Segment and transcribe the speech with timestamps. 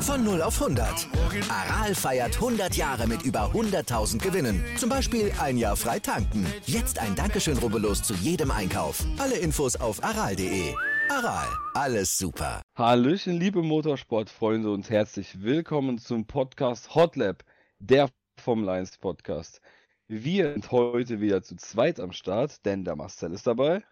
[0.00, 1.08] Von 0 auf 100.
[1.50, 4.64] Aral feiert 100 Jahre mit über 100.000 Gewinnen.
[4.78, 6.46] Zum Beispiel ein Jahr frei tanken.
[6.64, 9.04] Jetzt ein Dankeschön, rubbellos zu jedem Einkauf.
[9.18, 10.74] Alle Infos auf aral.de.
[11.10, 12.62] Aral, alles super.
[12.76, 17.44] Hallöchen, liebe Motorsportfreunde und herzlich willkommen zum Podcast Hotlap,
[17.78, 18.08] der
[18.38, 19.60] Formel 1 Podcast.
[20.08, 23.82] Wir sind heute wieder zu zweit am Start, denn der Marcel ist dabei.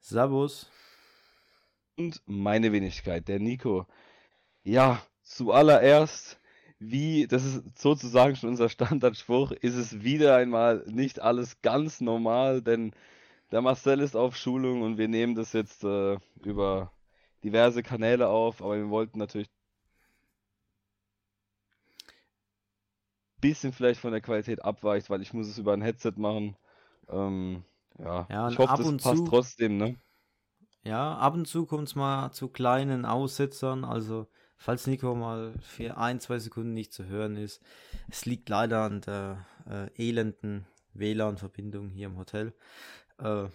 [0.00, 0.68] Servus.
[1.96, 3.86] Und meine Wenigkeit, der Nico.
[4.64, 6.40] Ja, zuallererst,
[6.80, 12.60] wie, das ist sozusagen schon unser Standardspruch, ist es wieder einmal nicht alles ganz normal,
[12.60, 12.92] denn
[13.52, 16.92] der Marcel ist auf Schulung und wir nehmen das jetzt äh, über
[17.44, 19.48] diverse Kanäle auf, aber wir wollten natürlich
[23.50, 26.56] bisschen vielleicht von der Qualität abweicht, weil ich muss es über ein Headset machen.
[27.08, 27.64] Ähm,
[27.98, 29.96] ja, Ja, ich hoffe, ab das und passt zu- trotzdem, ne?
[30.82, 33.84] Ja, ab und zu kommt es mal zu kleinen Aussetzern.
[33.84, 37.60] Also, falls Nico mal für ein, zwei Sekunden nicht zu hören ist,
[38.08, 42.54] es liegt leider an der äh, elenden WLAN-Verbindung hier im Hotel.
[43.18, 43.46] Äh,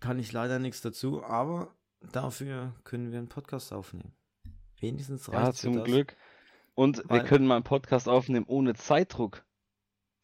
[0.00, 1.74] kann ich leider nichts dazu, aber
[2.12, 4.12] dafür können wir einen Podcast aufnehmen.
[4.80, 6.16] Wenigstens Ja, reicht zum Glück.
[6.74, 9.44] Und wir Weil- können mal einen Podcast aufnehmen ohne Zeitdruck.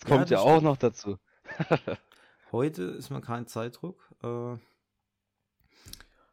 [0.00, 0.62] Das Ja, kommt ja, das auch stimmt.
[0.64, 1.18] noch dazu.
[2.52, 4.12] Heute ist mal kein Zeitdruck.
[4.22, 4.56] Äh,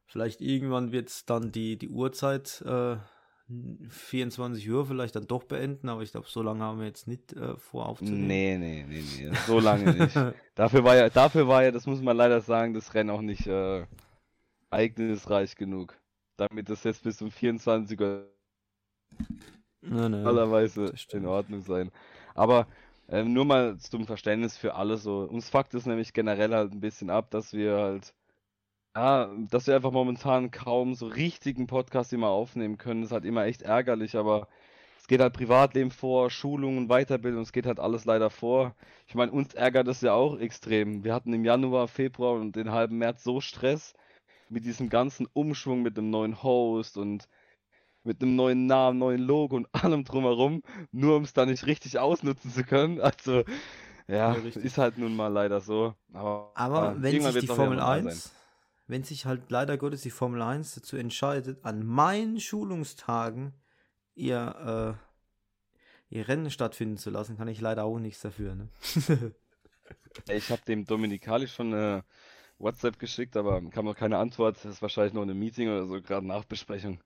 [0.06, 2.98] vielleicht irgendwann wird es dann die, die Uhrzeit äh,
[3.90, 7.34] 24 Uhr vielleicht dann doch beenden, aber ich glaube, so lange haben wir jetzt nicht
[7.34, 8.28] äh, vor aufzunehmen.
[8.28, 10.16] Nee, nee, nee, nee, so lange nicht.
[10.56, 13.46] Dafür war ja, dafür war ja, das muss man leider sagen, das Rennen auch nicht
[13.48, 13.86] äh,
[14.70, 16.00] ereignisreich genug.
[16.38, 18.32] Damit das jetzt bis um 24 Uhr
[20.96, 21.24] Stimmt.
[21.24, 21.92] in Ordnung sein.
[22.36, 22.68] Aber
[23.10, 25.20] ähm, nur mal zum Verständnis für alle so.
[25.22, 28.14] Uns fuckt es nämlich generell halt ein bisschen ab, dass wir halt,
[28.96, 33.02] ja, dass wir einfach momentan kaum so richtigen Podcast immer aufnehmen können.
[33.02, 34.48] Das ist halt immer echt ärgerlich, aber
[35.00, 38.76] es geht halt Privatleben vor, Schulungen, Weiterbildung, es geht halt alles leider vor.
[39.08, 41.04] Ich meine, uns ärgert es ja auch extrem.
[41.04, 43.94] Wir hatten im Januar, Februar und den halben März so Stress
[44.50, 47.28] mit diesem ganzen Umschwung mit dem neuen Host und
[48.04, 52.00] mit einem neuen Namen, neuen Logo und allem drumherum, nur um es dann nicht richtig
[52.00, 53.00] ausnutzen zu können.
[53.02, 53.44] Also,
[54.08, 54.64] ja, Ja, richtig.
[54.64, 55.96] ist halt nun mal leider so.
[56.12, 58.32] Aber, Aber äh, wenn sich die Formel normal 1,
[58.88, 63.54] wenn sich halt leider Gottes die Formel 1 dazu entscheidet, an meinen Schulungstagen
[64.16, 64.98] ihr,
[66.12, 68.56] äh, ihr Rennen stattfinden zu lassen, kann ich leider auch nichts dafür.
[68.56, 68.70] Ne?
[70.28, 70.38] sein.
[70.38, 72.04] Ich habe dem Dominikali schon eine
[72.60, 74.58] WhatsApp geschickt, aber kam noch keine Antwort.
[74.58, 77.00] Das ist wahrscheinlich noch eine Meeting oder so, gerade Nachbesprechung.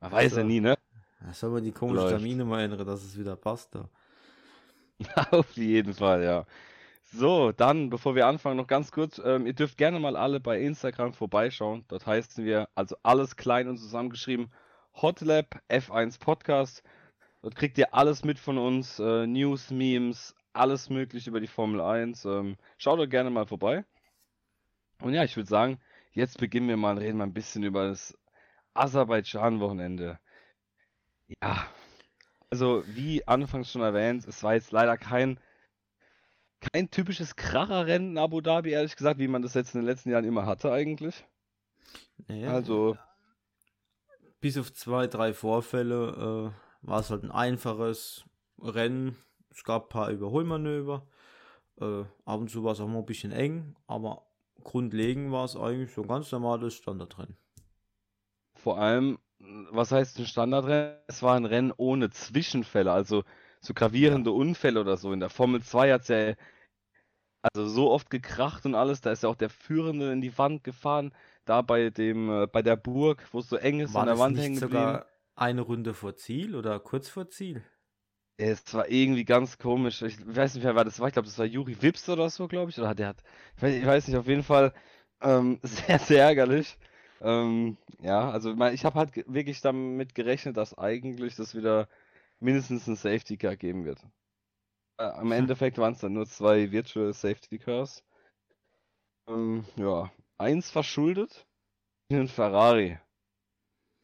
[0.00, 0.76] Man weiß ja nie, ne?
[1.20, 2.16] Da soll man die komischen Läuft.
[2.16, 3.74] Termine mal ändern, dass es wieder passt.
[3.74, 3.88] Da.
[5.30, 6.46] Auf jeden Fall, ja.
[7.12, 10.60] So, dann, bevor wir anfangen, noch ganz kurz, ähm, ihr dürft gerne mal alle bei
[10.60, 11.84] Instagram vorbeischauen.
[11.88, 14.52] Dort heißen wir, also alles klein und zusammengeschrieben,
[14.94, 16.82] Hotlab F1 Podcast.
[17.42, 21.80] Dort kriegt ihr alles mit von uns, äh, News, Memes, alles mögliche über die Formel
[21.80, 22.24] 1.
[22.26, 23.84] Ähm, schaut doch gerne mal vorbei.
[25.00, 25.80] Und ja, ich würde sagen,
[26.12, 28.16] jetzt beginnen wir mal, reden wir ein bisschen über das
[28.74, 30.18] Aserbaidschan-Wochenende.
[31.42, 31.66] Ja,
[32.50, 35.38] also wie anfangs schon erwähnt, es war jetzt leider kein,
[36.60, 40.10] kein typisches Kracherrennen in Abu Dhabi, ehrlich gesagt, wie man das jetzt in den letzten
[40.10, 41.24] Jahren immer hatte eigentlich.
[42.28, 42.96] Nee, Also,
[44.40, 46.52] bis auf zwei, drei Vorfälle
[46.82, 48.24] äh, war es halt ein einfaches
[48.60, 49.16] Rennen.
[49.50, 51.06] Es gab ein paar Überholmanöver.
[51.80, 54.26] Äh, ab und zu war es auch mal ein bisschen eng, aber
[54.62, 57.36] grundlegend war es eigentlich so ein ganz normales Standardrennen.
[58.62, 60.96] Vor allem, was heißt ein Standardrennen?
[61.08, 63.24] Es war ein Rennen ohne Zwischenfälle, also
[63.60, 65.12] so gravierende Unfälle oder so.
[65.12, 66.34] In der Formel 2 hat es ja
[67.42, 70.62] also so oft gekracht und alles, da ist ja auch der Führende in die Wand
[70.64, 71.12] gefahren,
[71.46, 74.18] da bei dem, äh, bei der Burg, wo es so eng ist, War an der
[74.18, 75.06] Wand hängen sogar
[75.36, 77.62] eine Runde vor Ziel oder kurz vor Ziel?
[78.38, 80.00] Es war irgendwie ganz komisch.
[80.02, 81.08] Ich weiß nicht, wer war das war.
[81.08, 82.78] Ich glaube, das war Juri Wips oder so, glaube ich.
[82.78, 83.22] Oder der hat,
[83.56, 84.72] ich weiß, ich weiß nicht, auf jeden Fall
[85.20, 86.78] ähm, sehr, sehr ärgerlich.
[87.20, 91.88] Ähm, ja, also ich habe halt wirklich damit gerechnet, dass eigentlich das wieder
[92.38, 94.06] mindestens ein Safety Car geben wird.
[94.98, 98.02] Äh, Im Endeffekt waren es dann nur zwei Virtual Safety Cars.
[99.28, 101.46] Ähm, ja, eins verschuldet,
[102.10, 102.98] ein Ferrari.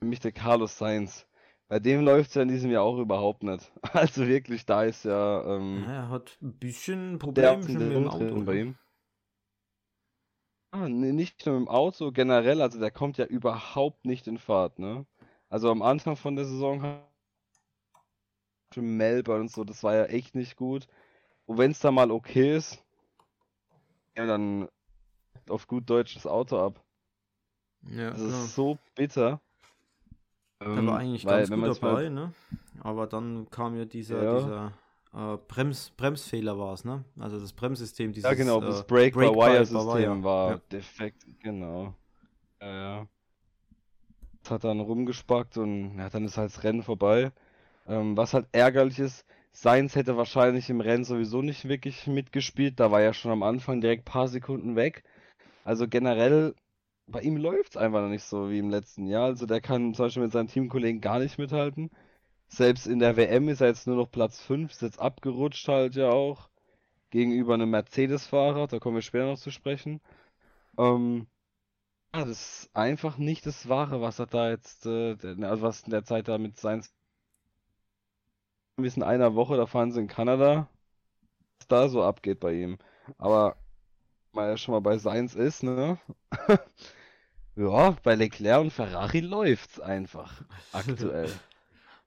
[0.00, 1.26] Nämlich der Carlos Sainz.
[1.68, 3.72] Bei dem läuft es ja in diesem Jahr auch überhaupt nicht.
[3.92, 8.44] Also wirklich, da ist ja ähm, Ja, er hat ein bisschen Probleme mit dem Auto.
[8.44, 8.76] bei ihm.
[10.78, 14.78] Ah, nee, nicht nur im Auto, generell, also der kommt ja überhaupt nicht in Fahrt,
[14.78, 15.06] ne?
[15.48, 17.00] Also am Anfang von der Saison
[18.74, 20.86] schon Melbourne und so, das war ja echt nicht gut.
[21.46, 22.84] Und wenn es da mal okay ist,
[24.18, 24.68] ja, dann
[25.48, 26.84] auf gut Deutsch das Auto ab.
[27.88, 28.44] Ja, Das klar.
[28.44, 29.40] ist so bitter.
[30.60, 32.34] Der Ähm, war eigentlich weil, ganz gut man's mal- dabei, ne?
[32.82, 34.38] Aber dann kam ja dieser, Ja.
[34.38, 34.72] dieser
[35.14, 37.04] äh, Brems, Bremsfehler war es, ne?
[37.18, 40.22] Also das Bremssystem, dieses Ja, genau, äh, das Break-by-Wire-System Break-by-Wire.
[40.24, 40.60] war Ja.
[40.70, 41.94] defekt, genau.
[42.60, 43.06] Ja, ja.
[44.42, 47.32] Das hat dann rumgespackt und ja, dann ist halt das Rennen vorbei.
[47.88, 52.78] Ähm, was halt ärgerlich ist, Sainz hätte wahrscheinlich im Rennen sowieso nicht wirklich mitgespielt.
[52.78, 55.02] Da war ja schon am Anfang direkt ein paar Sekunden weg.
[55.64, 56.54] Also generell,
[57.06, 59.24] bei ihm läuft es einfach noch nicht so wie im letzten Jahr.
[59.24, 61.90] Also der kann zum Beispiel mit seinen Teamkollegen gar nicht mithalten.
[62.48, 65.96] Selbst in der WM ist er jetzt nur noch Platz 5, ist jetzt abgerutscht halt
[65.96, 66.48] ja auch.
[67.10, 70.00] Gegenüber einem Mercedes-Fahrer, da kommen wir später noch zu sprechen.
[70.78, 71.26] Ähm,
[72.14, 75.90] ja, das ist einfach nicht das Wahre, was er da jetzt, äh, also was in
[75.90, 76.92] der Zeit da mit Sainz
[78.76, 80.68] bis in einer Woche, da fahren sie in Kanada,
[81.58, 82.78] was da so abgeht bei ihm.
[83.18, 83.56] Aber
[84.32, 85.98] weil er schon mal bei Sainz ist, ne?
[87.58, 91.32] Ja, bei Leclerc und Ferrari läuft's einfach aktuell.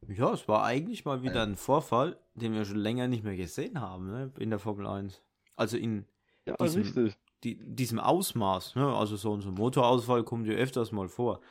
[0.08, 3.80] Ja, es war eigentlich mal wieder ein Vorfall, den wir schon länger nicht mehr gesehen
[3.82, 4.32] haben, ne?
[4.40, 5.22] In der Formel 1.
[5.56, 6.06] Also in
[6.46, 7.14] Ja, Diesem-
[7.44, 8.96] die, diesem Ausmaß, ne?
[8.96, 11.42] Also so ein so Motorausfall kommt ja öfters mal vor.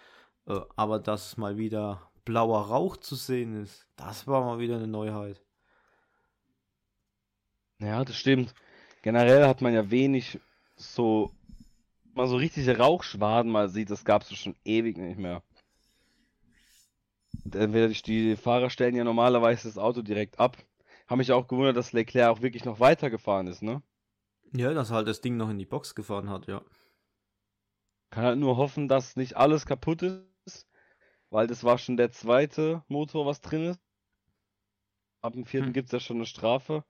[0.47, 4.87] Äh, aber dass mal wieder blauer Rauch zu sehen ist, das war mal wieder eine
[4.89, 5.41] Neuheit.
[7.81, 8.55] Ja, das stimmt.
[9.03, 10.41] Generell hat man ja wenig
[10.77, 11.31] so,
[12.15, 15.43] mal so richtige Rauchschwaden mal sieht, das gab's ja schon ewig nicht mehr.
[17.57, 20.57] Entweder die, die Fahrer stellen ja normalerweise das Auto direkt ab.
[21.07, 23.83] Haben mich auch gewundert, dass Leclerc auch wirklich noch weitergefahren ist, ne?
[24.53, 26.63] Ja, dass er halt das Ding noch in die Box gefahren hat, ja.
[28.11, 30.67] Kann halt nur hoffen, dass nicht alles kaputt ist,
[31.31, 33.81] weil das war schon der zweite Motor, was drin ist.
[35.23, 35.73] Ab dem vierten Hm.
[35.75, 36.85] gibt's ja schon eine Strafe.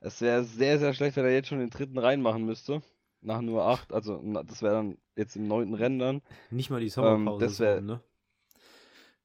[0.00, 2.82] Es wäre sehr, sehr schlecht, wenn er jetzt schon den dritten reinmachen müsste.
[3.22, 6.22] Nach nur acht, also das wäre dann jetzt im neunten Rennen dann.
[6.50, 7.46] Nicht mal die Sommerpause.
[7.46, 8.02] das wär- so, ne?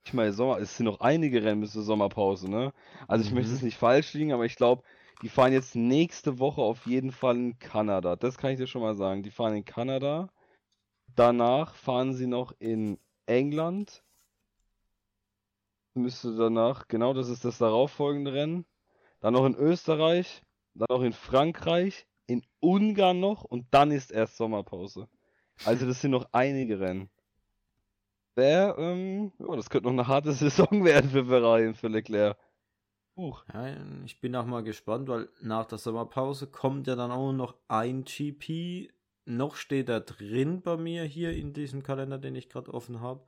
[0.05, 2.73] Ich meine, Sommer, es sind noch einige Rennen bis zur Sommerpause, ne?
[3.07, 3.55] Also ich möchte Mhm.
[3.57, 4.83] es nicht falsch liegen, aber ich glaube,
[5.23, 8.15] die fahren jetzt nächste Woche auf jeden Fall in Kanada.
[8.15, 9.23] Das kann ich dir schon mal sagen.
[9.23, 10.29] Die fahren in Kanada.
[11.15, 14.03] Danach fahren sie noch in England.
[15.95, 18.65] Müsste danach, genau, das ist das darauffolgende Rennen.
[19.21, 20.43] Dann noch in Österreich,
[20.75, 25.07] dann noch in Frankreich, in Ungarn noch und dann ist erst Sommerpause.
[25.63, 27.09] Also das sind noch einige Rennen.
[28.35, 32.37] Wär, ähm, ja, das könnte noch eine harte Saison werden für Ferrari und für Leclerc.
[33.15, 33.45] Huch.
[33.53, 33.73] Ja,
[34.03, 38.03] ich bin auch mal gespannt, weil nach der Sommerpause kommt ja dann auch noch ein
[38.03, 38.91] GP.
[39.25, 43.25] Noch steht er drin bei mir hier in diesem Kalender, den ich gerade offen habe.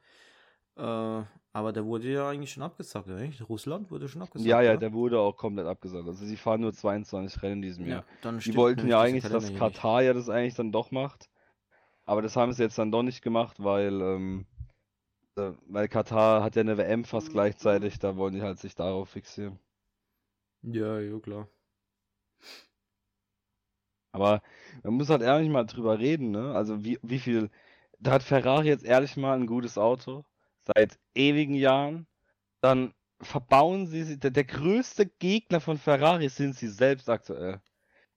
[0.75, 3.47] Äh, aber der wurde ja eigentlich schon abgesagt, oder nicht?
[3.49, 4.47] Russland wurde schon abgesagt.
[4.47, 4.79] Ja, ja, oder?
[4.79, 6.05] der wurde auch komplett abgesagt.
[6.07, 8.01] Also sie fahren nur 22 Rennen in diesem Jahr.
[8.01, 9.53] Ja, dann Die wollten ja eigentlich, dass.
[9.55, 11.29] Katar ja das eigentlich dann doch macht.
[12.05, 14.56] Aber das haben sie jetzt dann doch nicht gemacht, weil, ähm, äh,
[15.67, 19.59] weil Katar hat ja eine WM fast gleichzeitig, da wollen die halt sich darauf fixieren.
[20.61, 21.47] Ja, ja, klar.
[24.11, 24.41] Aber
[24.83, 26.53] man muss halt ehrlich mal drüber reden, ne?
[26.55, 27.49] Also wie, wie viel,
[27.99, 30.25] da hat Ferrari jetzt ehrlich mal ein gutes Auto,
[30.75, 32.07] seit ewigen Jahren.
[32.61, 37.61] Dann verbauen sie, sie- der, der größte Gegner von Ferrari sind sie selbst aktuell.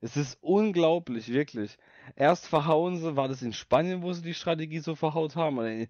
[0.00, 1.78] Es ist unglaublich, wirklich.
[2.16, 5.58] Erst verhauen sie, war das in Spanien, wo sie die Strategie so verhaut haben?
[5.58, 5.88] Oder in,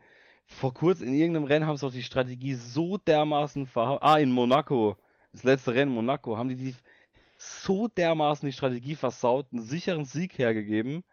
[0.51, 3.99] vor kurzem in irgendeinem Rennen haben sie auch die Strategie so dermaßen verhauen.
[4.03, 4.97] Ah, in Monaco.
[5.33, 6.75] Das letzte Rennen in Monaco haben die die
[7.39, 11.05] so dermaßen die Strategie versaut, einen sicheren Sieg hergegeben.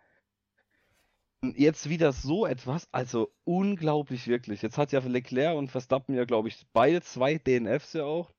[1.41, 4.61] Und jetzt wieder so etwas, also unglaublich wirklich.
[4.61, 8.33] Jetzt hat ja Leclerc und Verstappen ja, glaube ich, beide zwei DNFs ja auch.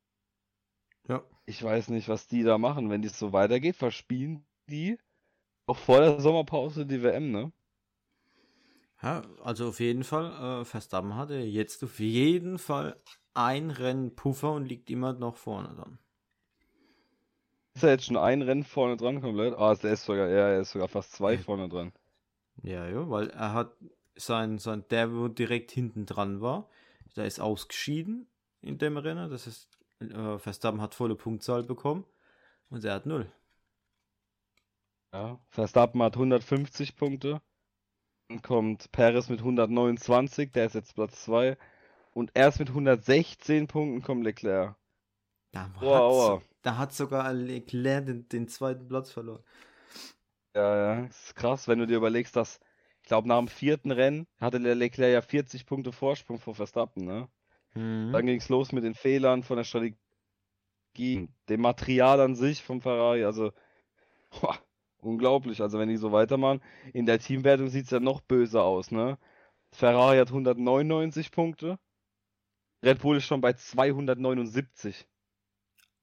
[1.08, 1.22] Ja.
[1.46, 3.76] Ich weiß nicht, was die da machen, wenn dies so weitergeht.
[3.76, 4.98] Verspielen die
[5.66, 7.52] auch vor der Sommerpause die WM, ne?
[9.02, 12.96] Ja, also auf jeden Fall, äh, Verstappen hatte jetzt auf jeden Fall
[13.34, 15.98] ein Rennen Puffer und liegt immer noch vorne dann.
[17.74, 19.54] Ist er jetzt schon ein Rennen vorne dran komplett?
[19.54, 21.92] Ah, der ist sogar, ja, er ist sogar fast zwei vorne dran.
[22.64, 23.76] Ja, ja, weil er hat
[24.16, 26.68] sein, sein, der, wo direkt hinten dran war,
[27.14, 28.26] der ist ausgeschieden
[28.62, 29.30] in dem Rennen.
[29.30, 29.68] Das ist,
[30.00, 32.04] äh, Verstappen hat volle Punktzahl bekommen
[32.68, 33.30] und er hat null.
[35.12, 35.38] Ja.
[35.48, 37.40] Verstappen hat 150 Punkte.
[38.28, 41.56] Dann kommt Perez mit 129, der ist jetzt Platz 2.
[42.12, 44.76] Und erst mit 116 Punkten kommt Leclerc.
[45.52, 46.42] Da aua.
[46.62, 49.42] da hat sogar Leclerc den, den zweiten Platz verloren.
[50.54, 52.60] Ja, ja, das ist krass, wenn du dir überlegst, dass,
[53.02, 57.28] ich glaube, nach dem vierten Rennen hatte Leclerc ja 40 Punkte Vorsprung vor Verstappen, ne?
[57.74, 58.12] Mhm.
[58.12, 59.96] Dann ging es los mit den Fehlern von der Strategie,
[61.48, 63.52] dem Material an sich vom Ferrari, also,
[64.30, 64.58] boah,
[65.00, 65.60] Unglaublich.
[65.60, 66.60] Also wenn die so weitermachen,
[66.92, 69.18] in der Teamwertung sieht es ja noch böser aus, ne?
[69.72, 71.78] Ferrari hat 199 Punkte.
[72.84, 75.06] Red Bull ist schon bei 279.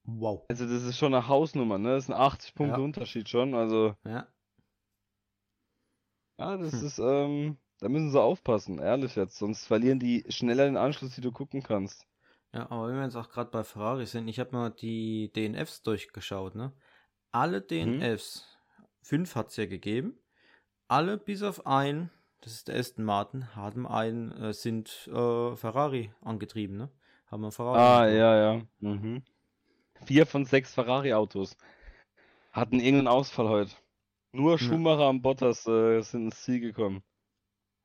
[0.06, 0.46] Wow.
[0.50, 1.90] Also das ist schon eine Hausnummer, ne?
[1.96, 2.86] Das ist ein 80 Punkte Ja.
[2.86, 3.54] Unterschied schon.
[3.54, 4.28] Also Ja.
[6.40, 6.86] ja, das Hm.
[6.86, 9.38] ist, ähm, da müssen sie aufpassen, ehrlich jetzt.
[9.38, 12.06] Sonst verlieren die schneller den Anschluss, die du gucken kannst.
[12.54, 15.84] Ja, aber wenn wir jetzt auch gerade bei Ferrari sind, ich habe mal die DNFs
[15.84, 16.74] durchgeschaut, ne?
[17.32, 18.54] Alle DNFs,
[19.05, 20.17] fünf hat es ja gegeben,
[20.88, 22.09] alle bis auf einen,
[22.41, 26.89] das ist der Aston Martin, haben einen, äh, sind äh, Ferrari angetrieben, ne?
[27.27, 27.79] Haben wir Ferrari.
[27.79, 28.19] Ah, angetrieben.
[28.19, 28.62] ja, ja.
[28.79, 29.24] Mhm.
[30.05, 31.55] Vier von sechs Ferrari-Autos
[32.51, 33.75] hatten irgendeinen Ausfall heute.
[34.31, 37.03] Nur Schumacher und Bottas äh, sind ins Ziel gekommen.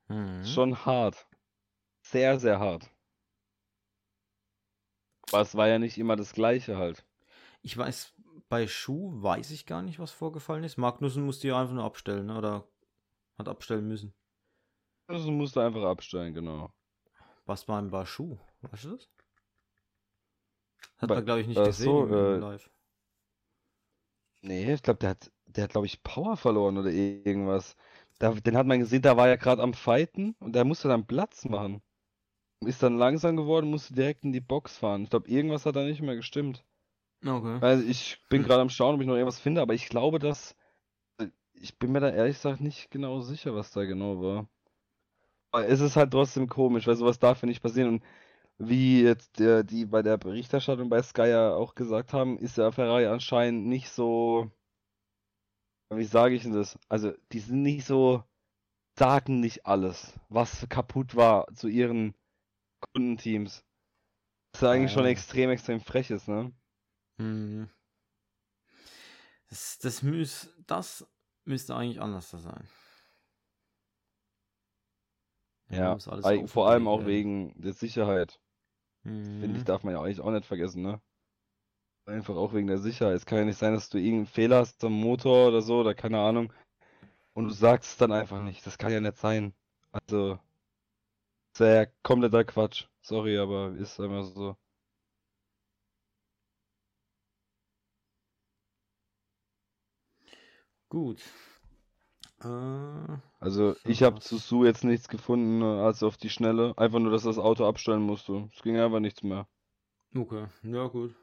[0.08, 0.44] Mhm.
[0.44, 1.26] Schon hart.
[2.02, 2.90] Sehr, sehr hart.
[5.30, 7.04] Aber es war ja nicht immer das Gleiche halt.
[7.62, 8.12] Ich weiß,
[8.50, 10.76] bei Schuh weiß ich gar nicht, was vorgefallen ist.
[10.76, 12.36] Magnussen musste ja einfach nur abstellen, ne?
[12.38, 12.68] Oder
[13.38, 14.14] hat abstellen müssen.
[15.08, 16.72] Also musst du einfach abstellen, genau.
[17.44, 18.38] Was war denn bei Schuh?
[18.62, 19.10] Weißt du das?
[20.98, 22.70] Hat Bei- man, glaube ich, nicht äh, gesehen so, im äh, live.
[24.42, 27.74] Nee, ich glaube, der hat, der hat, glaube ich, Power verloren oder irgendwas.
[28.18, 31.06] Da, den hat man gesehen, da war er gerade am Fighten und der musste dann
[31.06, 31.82] Platz machen.
[32.66, 35.04] Ist dann langsam geworden, musste direkt in die Box fahren.
[35.04, 36.64] Ich glaube, irgendwas hat da nicht mehr gestimmt.
[37.24, 37.58] Okay.
[37.60, 40.56] Also ich bin gerade am Schauen, ob ich noch irgendwas finde, aber ich glaube, dass.
[41.52, 44.48] Ich bin mir da ehrlich gesagt nicht genau sicher, was da genau war.
[45.52, 47.88] Aber es ist halt trotzdem komisch, weil sowas darf ja nicht passieren.
[47.88, 48.04] Und
[48.56, 52.72] wie jetzt der, die bei der Berichterstattung bei Sky ja auch gesagt haben, ist der
[52.72, 54.50] Ferrari anscheinend nicht so.
[55.90, 56.78] Wie sage ich denn das?
[56.88, 58.24] Also, die sind nicht so.
[58.98, 62.14] Sagen nicht alles, was kaputt war zu ihren
[62.92, 63.64] Kundenteams.
[64.52, 65.10] Das ist ja eigentlich schon Ja.
[65.10, 66.52] extrem, extrem frech ist, ne?
[67.20, 67.68] Hm.
[69.48, 71.06] Das, das, müß, das
[71.44, 72.68] müsste eigentlich anders sein.
[75.70, 78.38] Ja, ei- vor allem auch wegen der Sicherheit.
[79.40, 79.64] Finde ich, Mhm.
[79.64, 81.00] darf man ja eigentlich auch nicht vergessen, ne?
[82.04, 83.16] Einfach auch wegen der Sicherheit.
[83.16, 85.94] Es kann ja nicht sein, dass du irgendeinen Fehler hast am Motor oder so, oder
[85.94, 86.52] keine Ahnung,
[87.34, 88.66] und du sagst es dann einfach nicht.
[88.66, 89.54] Das kann ja nicht sein.
[89.92, 90.38] Also,
[91.52, 92.86] das wäre ja kompletter Quatsch.
[93.02, 94.56] Sorry, aber ist einfach so.
[100.90, 101.22] Gut.
[102.42, 106.74] Äh, Also, So ich habe zu Su jetzt nichts gefunden, äh, als auf die Schnelle.
[106.78, 108.48] Einfach nur, dass das Auto abstellen musste.
[108.54, 109.48] Es ging einfach nichts mehr.
[110.16, 111.14] okay, ja gut.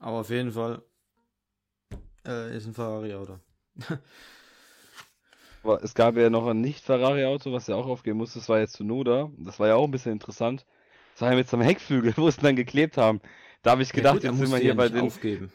[0.00, 0.82] Aber auf jeden Fall
[2.26, 3.38] äh, ist ein Ferrari-Auto.
[5.62, 8.38] Aber es gab ja noch ein Nicht-Ferrari-Auto, was ja auch aufgeben musste.
[8.38, 9.30] Das war jetzt Tsunoda.
[9.38, 10.66] Das war ja auch ein bisschen interessant.
[11.14, 13.20] Das war ja mit so einem Heckflügel, wo sie dann geklebt haben.
[13.62, 15.06] Da habe ich Ja gedacht, gut, er jetzt sind wir hier ja bei den.
[15.06, 15.52] aufgeben,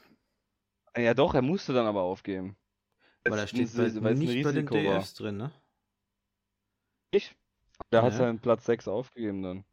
[0.96, 2.56] Ja, doch, er musste dann aber aufgeben.
[3.28, 4.96] Weil er Weil's steht ein nicht bei den Risiko war.
[4.98, 5.52] DFs drin, ne?
[7.12, 7.36] Ich?
[7.92, 8.18] Der hat Ja.
[8.18, 9.64] seinen Platz 6 aufgegeben dann.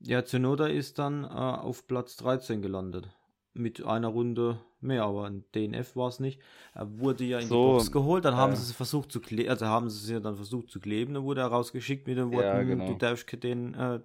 [0.00, 3.10] Ja, Tsunoda ist dann äh, auf Platz 13 gelandet.
[3.54, 6.40] Mit einer Runde mehr, aber ein DNF war es nicht.
[6.74, 8.56] Er wurde ja in So, die Box geholt, dann haben äh.
[8.56, 11.24] sie es versucht zu kleben, also haben sie es ja dann versucht zu kleben, dann
[11.24, 12.86] wurde er rausgeschickt mit den Ja, Worten, genau.
[12.86, 14.00] du darfst den, äh,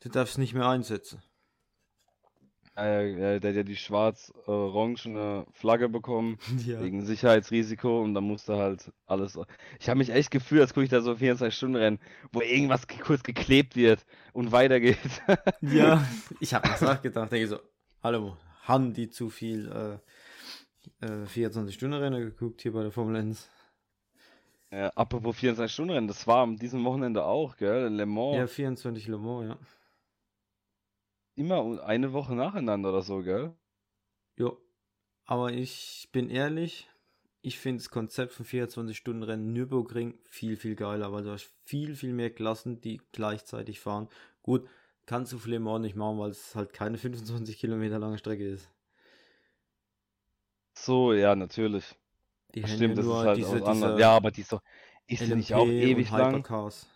[0.00, 1.22] du darfst nicht mehr einsetzen.
[2.78, 6.80] Äh, der hat ja die schwarz-orangene Flagge bekommen, Ja.
[6.80, 9.38] wegen Sicherheitsrisiko und dann musste halt alles.
[9.80, 11.98] Ich habe mich echt gefühlt, als gucke ich da so 24-Stunden-Rennen,
[12.32, 14.98] wo irgendwas ge- kurz geklebt wird und weitergeht.
[15.60, 16.04] Ja,
[16.38, 17.58] ich habe mir auch gedacht, denke so,
[18.02, 20.00] hallo, haben die zu viel
[21.02, 23.48] äh, äh, 24-Stunden-Rennen geguckt hier bei der Formel 1?
[24.70, 27.86] Ja, apropos 24-Stunden-Rennen, das war am diesem Wochenende auch, gell?
[27.86, 28.36] In Le Mans.
[28.36, 29.58] Ja, 24 Le Mans, ja.
[31.38, 33.56] Immer eine Woche nacheinander oder so, gell?
[34.36, 34.52] Ja,
[35.26, 36.88] aber ich bin ehrlich,
[37.42, 42.12] ich finde das Konzept von 24-Stunden-Rennen Nürburgring viel, viel geiler, weil du hast viel, viel
[42.14, 44.08] mehr Klassen, die gleichzeitig fahren.
[44.42, 44.68] Gut,
[45.06, 48.70] kannst du Le Mans nicht machen, weil es halt keine 25 Kilometer lange Strecke ist.
[50.74, 51.94] So, ja, natürlich.
[52.54, 54.62] Die Stimmt, ja das ist halt diese, diese Ja, aber die ist doch,
[55.06, 56.34] ist nicht auch ewig lang?
[56.34, 56.86] Hypercars.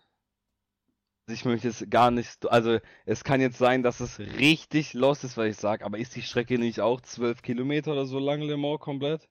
[1.32, 5.36] Ich möchte jetzt gar nicht, also es kann jetzt sein, dass es richtig los ist,
[5.36, 8.56] was ich sage, aber ist die Strecke nicht auch 12 Kilometer oder so lang, Le
[8.56, 9.28] Mans komplett?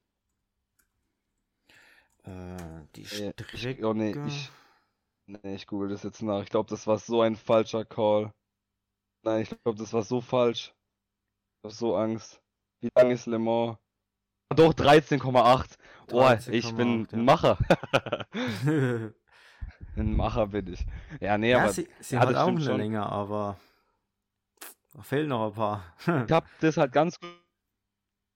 [2.24, 3.46] Äh, die Nee, Strecke.
[3.52, 4.52] ich, oh nee, ich,
[5.28, 6.44] nee, ich google das jetzt nach.
[6.44, 8.34] Ich glaube, das war so ein falscher Call.
[9.24, 10.74] Nein, ich glaube, das war so falsch.
[11.60, 12.42] Ich hab so Angst.
[12.82, 13.78] Wie lang ist Le Mans?
[14.50, 15.78] Ah, Doch, 13,8.
[16.12, 17.26] Oh, ich bin 13,8, ein ja.
[17.26, 17.58] Macher.
[19.96, 20.86] Ein Macher bin ich.
[21.20, 22.78] Ja, nee, ja, aber sie, sie ja, hat auch eine schon.
[22.78, 23.58] Länge, aber
[24.94, 25.84] da fehlen noch ein paar.
[26.26, 27.30] Ich habe das halt ganz gut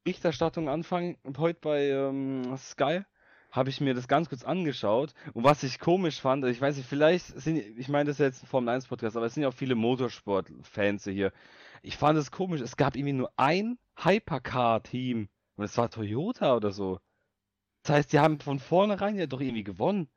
[0.05, 3.01] Berichterstattung anfangen heute bei ähm, Sky.
[3.49, 5.15] habe ich mir das ganz kurz angeschaut.
[5.33, 8.43] Und was ich komisch fand, ich weiß nicht, vielleicht sind, ich meine, das ist jetzt
[8.43, 11.31] ein Formel 1 Podcast, aber es sind ja auch viele Motorsport-Fans hier.
[11.81, 15.27] Ich fand es komisch, es gab irgendwie nur ein Hypercar-Team.
[15.55, 16.99] Und es war Toyota oder so.
[17.81, 20.07] Das heißt, die haben von vornherein ja doch irgendwie gewonnen.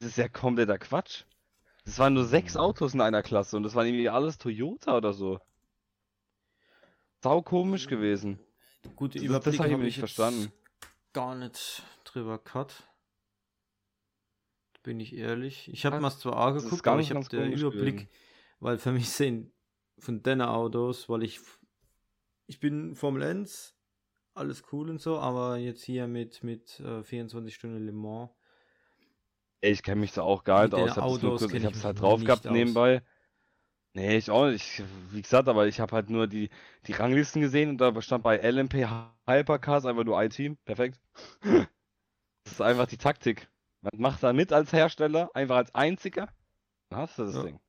[0.00, 1.24] Das ist ja kompletter Quatsch.
[1.84, 5.12] Es waren nur sechs Autos in einer Klasse und das waren irgendwie alles Toyota oder
[5.12, 5.40] so.
[7.22, 8.38] Sau komisch gewesen.
[8.94, 10.52] Gute Das- Überblick das hab ich habe nicht verstanden.
[11.12, 12.84] Gar nicht drüber cut.
[14.82, 15.68] Bin ich ehrlich.
[15.72, 18.08] Ich habe Ja, mal zwar A geguckt, aber ich habe den Überblick, gewesen.
[18.60, 19.52] weil für mich sind
[19.98, 21.40] von den Autos, weil ich
[22.46, 23.74] ich bin Formel 1,
[24.34, 28.30] alles cool und so, aber jetzt hier mit mit äh, 24 Stunden Le Mans
[29.60, 30.90] Ich kenne mich da auch gar nicht aus.
[30.92, 32.52] Ich, Autos hab's mich halt drauf gehabt aus.
[32.52, 33.02] nebenbei.
[33.94, 34.78] Nee, ich auch nicht.
[34.80, 36.50] Ich, wie gesagt, aber ich habe halt nur die,
[36.86, 38.86] die Ranglisten gesehen und da stand bei LMP
[39.26, 40.56] Hypercars einfach nur ein Team.
[40.64, 41.00] Perfekt.
[42.44, 43.46] Das ist einfach die Taktik.
[43.82, 46.28] Man macht da mit als Hersteller, einfach als einziger.
[46.88, 47.42] Dann hast du das Ja.
[47.42, 47.60] Ding.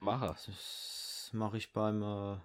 [0.00, 0.26] Macher.
[0.26, 2.36] Das mache ich beim, äh,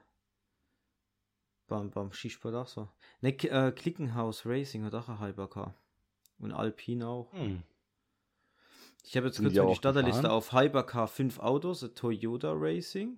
[1.67, 2.87] beim, beim Skisport auch so.
[3.19, 5.73] Ne, äh, Klickenhaus Racing hat auch ein Hypercar.
[6.39, 7.33] Und Alpine auch.
[7.33, 7.63] Hm.
[9.07, 13.17] Ich habe jetzt kurz die die Starterliste auf Hypercar 5 Autos, äh, Toyota Racing,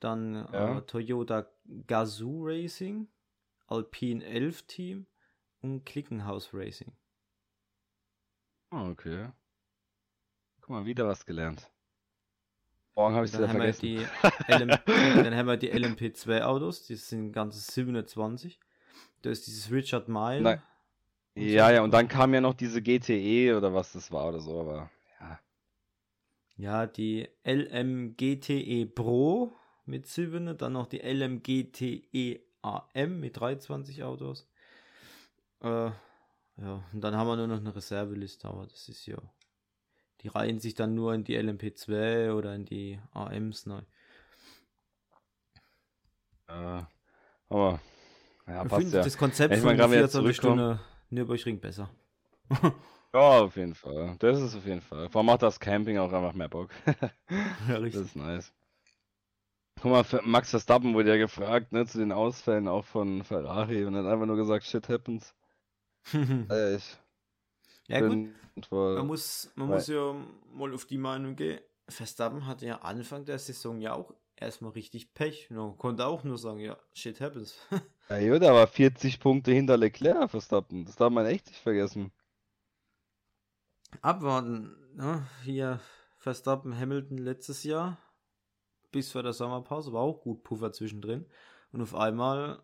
[0.00, 0.78] dann Ja.
[0.78, 1.46] äh, Toyota
[1.86, 3.08] Gazoo Racing,
[3.68, 5.06] Alpine 11 Team
[5.62, 6.92] und Klickenhaus Racing.
[8.68, 9.30] Ah, okay.
[10.60, 11.70] Guck mal, wieder was gelernt.
[12.94, 14.06] Morgen habe ich es wieder vergessen.
[15.24, 18.60] dann haben wir die LMP2 Autos, die sind ganze 720.
[19.22, 20.60] Da ist dieses Richard Mile.
[21.34, 21.74] Ja, so.
[21.74, 24.90] ja, und dann kam ja noch diese GTE oder was das war oder so, aber
[26.58, 26.86] ja.
[26.86, 29.52] Die LMGTE Pro
[29.86, 34.48] mit 7, dann noch die LMGTE AM mit 23 Autos.
[35.62, 35.90] Äh,
[36.60, 39.18] ja, und dann haben wir nur noch eine Reserveliste, aber das ist ja.
[40.20, 43.80] Die reihen sich dann nur in die LMP2 oder in die AMs neu.
[46.48, 46.82] Äh,
[47.48, 47.80] aber
[48.46, 49.04] ja, Ich passt finde ja.
[49.04, 50.74] das Konzept Ich von mein, gerade wieder 24 zurückkommen.
[50.76, 51.90] Stunden Nürburgring besser.
[53.14, 54.16] Ja, auf jeden Fall.
[54.18, 55.08] Das ist auf jeden Fall.
[55.08, 56.70] Vor allem macht das Camping auch einfach mehr Bock.
[57.68, 58.52] ja, Das ist nice.
[59.80, 63.96] Guck mal, Max Verstappen wurde ja gefragt, ne, zu den Ausfällen auch von Ferrari und
[63.96, 65.34] hat einfach nur gesagt, shit happens.
[66.50, 66.98] Äh, ich
[67.86, 68.28] ja, gut.
[68.68, 70.14] voll, Man muss, man muss ja
[70.52, 71.60] mal auf die Meinung gehen.
[71.88, 75.48] Verstappen hatte ja Anfang der Saison ja auch erstmal richtig Pech.
[75.50, 77.56] No, konnte auch nur sagen, ja, shit happens.
[78.10, 80.86] Ja, gut, aber 40 Punkte hinter Leclerc, Verstappen.
[80.86, 82.10] Das darf man echt nicht vergessen.
[84.02, 84.76] Abwarten.
[84.94, 85.26] Ne?
[85.44, 85.80] Hier
[86.18, 87.98] Verstappen, Hamilton letztes Jahr.
[88.90, 91.26] Bis vor der Sommerpause war auch gut Puffer zwischendrin.
[91.72, 92.62] Und auf einmal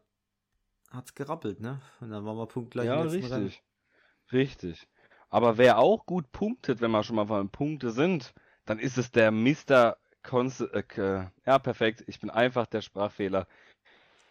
[0.91, 1.81] hat's gerappelt, ne?
[2.01, 3.45] Und dann waren wir punktgleich Ja, letzten Rennen.
[3.45, 3.63] richtig.
[4.33, 4.89] Richtig.
[5.29, 8.33] Aber wer auch gut punktet, wenn wir schon mal von Punkte sind,
[8.65, 9.97] dann ist es der Mr.
[10.23, 12.05] Konst äh, ja, perfekt.
[12.07, 13.47] Ich bin einfach der Sprachfehler.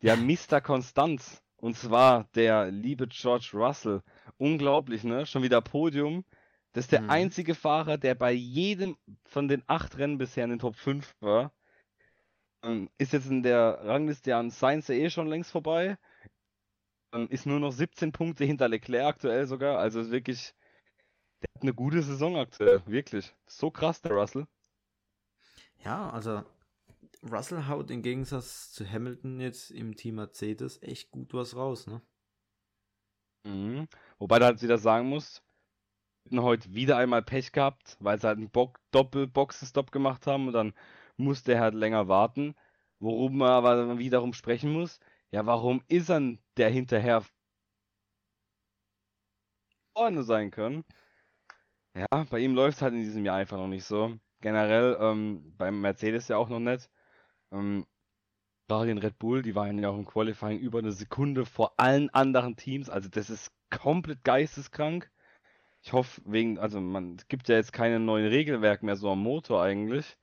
[0.01, 0.61] Der Mr.
[0.61, 1.43] Konstanz.
[1.57, 4.01] Und zwar der liebe George Russell.
[4.37, 5.25] Unglaublich, ne?
[5.25, 6.25] Schon wieder Podium.
[6.73, 7.09] Das ist der Mhm.
[7.09, 11.53] einzige Fahrer, der bei jedem von den acht Rennen bisher in den Top 5 war.
[12.63, 15.97] Ähm, Ist jetzt in der Rangliste an Sainz eh schon längst vorbei.
[17.13, 19.77] Ähm, Ist nur noch 17 Punkte hinter Leclerc aktuell sogar.
[19.79, 20.53] Also wirklich,
[21.41, 22.81] der hat eine gute Saison aktuell.
[22.85, 23.33] Wirklich.
[23.47, 24.47] So krass, der Russell.
[25.83, 26.43] Ja, also
[27.23, 32.01] Russell haut im Gegensatz zu Hamilton jetzt im Team Mercedes echt gut was raus, ne?
[33.45, 33.87] Mhm.
[34.19, 35.43] Wobei du halt wieder sagen musst,
[36.31, 40.73] heute wieder einmal Pech gehabt, weil sie halt einen Bock Doppel-Boxenstopp gemacht haben und dann
[41.17, 42.55] musste er halt länger warten.
[42.99, 44.99] Worum man aber wiederum sprechen muss,
[45.31, 47.23] ja, warum ist er der hinterher
[49.95, 50.83] vorne sein können?
[51.95, 54.17] Ja, bei ihm läuft es halt in diesem Jahr einfach noch nicht so.
[54.41, 56.89] Generell ähm, beim Mercedes ja auch noch nicht.
[57.51, 57.85] Ähm,
[58.67, 62.09] gerade den Red Bull, die waren ja auch im Qualifying über eine Sekunde vor allen
[62.11, 62.89] anderen Teams.
[62.89, 65.11] Also das ist komplett geisteskrank.
[65.83, 69.21] Ich hoffe, wegen, also man es gibt ja jetzt keine neuen Regelwerke mehr so am
[69.21, 70.17] Motor eigentlich.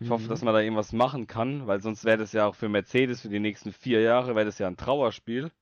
[0.00, 0.28] Ich hoffe, Mhm.
[0.28, 3.28] dass man da irgendwas machen kann, weil sonst wäre das ja auch für Mercedes für
[3.28, 5.52] die nächsten vier Jahre, wäre das ja ein Trauerspiel.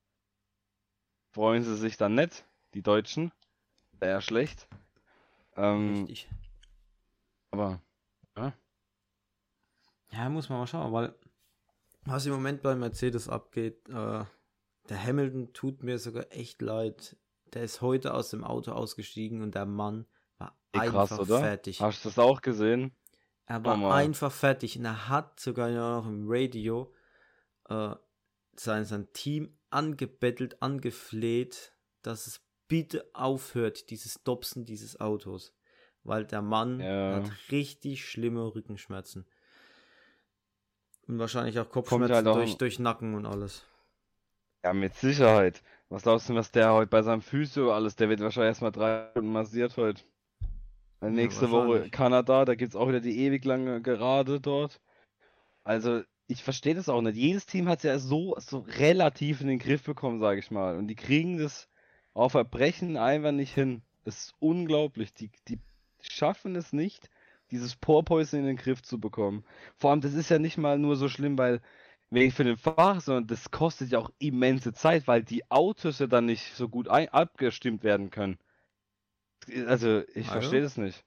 [1.33, 3.33] Freuen sie sich dann nicht, die Deutschen.
[3.99, 4.69] Wäre ja schlecht.
[5.57, 6.29] Ähm, Richtig.
[7.51, 7.81] aber
[10.13, 11.15] Ja, muss man mal schauen, weil
[12.05, 14.25] was im Moment bei Mercedes abgeht, äh,
[14.89, 17.17] der Hamilton tut mir sogar echt leid.
[17.53, 20.07] Der ist heute aus dem Auto ausgestiegen und der Mann
[20.39, 21.41] war eh krass, einfach oder?
[21.41, 21.81] fertig.
[21.81, 22.95] Hast du das auch gesehen?
[23.47, 24.05] Er war Normal.
[24.05, 26.93] einfach fertig und er hat sogar noch im Radio
[27.69, 27.95] äh,
[28.57, 35.53] sein, sein Team angebettelt, angefleht, dass es bitte aufhört, dieses Dobsen dieses Autos.
[36.05, 37.17] Weil der Mann Ja.
[37.17, 39.27] hat richtig schlimme Rückenschmerzen.
[41.09, 43.65] Und wahrscheinlich auch Kommt Kopfschmerzen halt auch- durch, durch Nacken und alles.
[44.63, 45.63] Ja, mit Sicherheit.
[45.91, 49.09] Was glaubst du, was der heute bei seinem Physio alles, der wird wahrscheinlich erstmal drei
[49.11, 50.03] Stunden massiert heute.
[51.03, 51.91] Ja, nächste Woche.
[51.91, 54.81] Kanada, da gibt's auch wieder die ewig lange Gerade dort.
[55.65, 57.17] Also, ich verstehe das auch nicht.
[57.17, 60.77] Jedes Team hat ja so, so relativ in den Griff bekommen, sage ich mal.
[60.77, 61.69] Und die kriegen das
[62.15, 63.83] auf Verbrechen einfach nicht hin.
[64.05, 65.13] Das ist unglaublich.
[65.13, 65.59] Die, die
[66.01, 67.11] schaffen es nicht,
[67.51, 69.45] dieses Porpoising in den Griff zu bekommen.
[69.77, 71.61] Vor allem, das ist ja nicht mal nur so schlimm, weil
[72.11, 76.07] wegen für den Fahrer, sondern das kostet ja auch immense Zeit, weil die Autos ja
[76.07, 78.39] dann nicht so gut abgestimmt werden können.
[79.67, 81.05] Also, ich Ah, verstehe das nicht.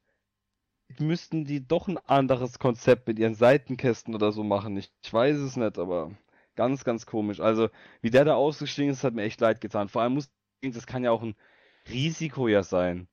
[1.00, 4.78] Müssten die doch ein anderes Konzept mit ihren Seitenkästen oder so machen?
[4.78, 6.12] Ich, ich weiß es nicht, aber
[6.56, 7.40] ganz, ganz komisch.
[7.40, 7.70] Also,
[8.02, 9.90] wie der da ausgestiegen ist, hat mir echt leid getan.
[9.90, 11.36] Vor allem muss, das kann ja auch ein
[11.90, 13.08] Risiko ja sein.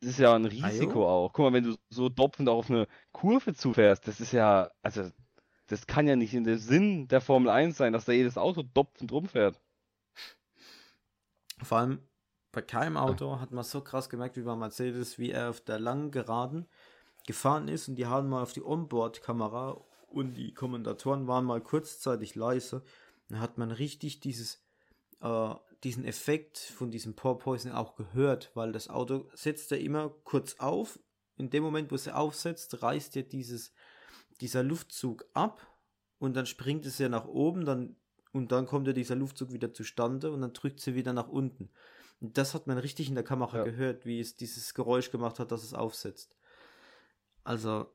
[0.00, 0.44] Das ist ja ein.
[0.46, 1.32] Risiko auch.
[1.32, 5.10] Guck mal, wenn du so dopfend auf eine Kurve zufährst, das ist ja, also,
[5.66, 8.62] das kann ja nicht in dem Sinn der Formel 1 sein, dass da jedes Auto
[8.62, 9.60] dopfend rumfährt.
[11.62, 12.00] Vor allem
[12.52, 15.78] bei keinem Auto hat man so krass gemerkt wie bei Mercedes, wie er auf der
[15.78, 16.66] langen Geraden
[17.26, 22.34] gefahren ist und die haben mal auf die Onboard-Kamera und die Kommentatoren waren mal kurzzeitig
[22.34, 22.82] leise.
[23.28, 24.64] Dann hat man richtig dieses,
[25.20, 30.54] äh, diesen Effekt von diesem Porpoising auch gehört, weil das Auto setzt ja immer kurz
[30.58, 30.98] auf.
[31.36, 33.72] In dem Moment, wo es aufsetzt, reißt ja dieses,
[34.40, 35.66] dieser Luftzug ab
[36.18, 37.96] und dann springt es ja nach oben, dann
[38.32, 41.70] und dann kommt ja dieser Luftzug wieder zustande und dann drückt sie wieder nach unten.
[42.20, 43.64] Und das hat man richtig in der Kamera Ja.
[43.64, 46.36] gehört, wie es dieses Geräusch gemacht hat, dass es aufsetzt.
[47.44, 47.90] Also,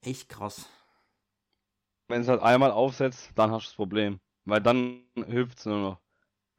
[0.00, 0.66] echt krass.
[2.08, 4.20] Wenn es halt einmal aufsetzt, dann hast du das Problem.
[4.44, 6.00] Weil dann hüpft es nur noch.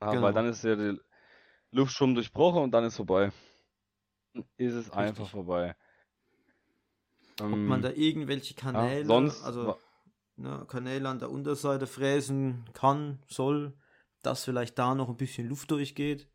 [0.01, 0.23] Ja, Genau.
[0.23, 0.97] Weil dann ist ja der
[1.71, 3.31] Luftstrom durchbrochen und dann ist vorbei.
[4.57, 5.75] Ist es einfach vorbei.
[7.39, 9.77] Ob Ähm, man da irgendwelche Kanäle, sonst also
[10.35, 13.73] ne, Kanäle an der Unterseite fräsen kann, soll,
[14.21, 16.27] dass vielleicht da noch ein bisschen Luft durchgeht.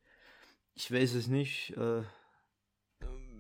[0.74, 2.02] Ich weiß es nicht, äh,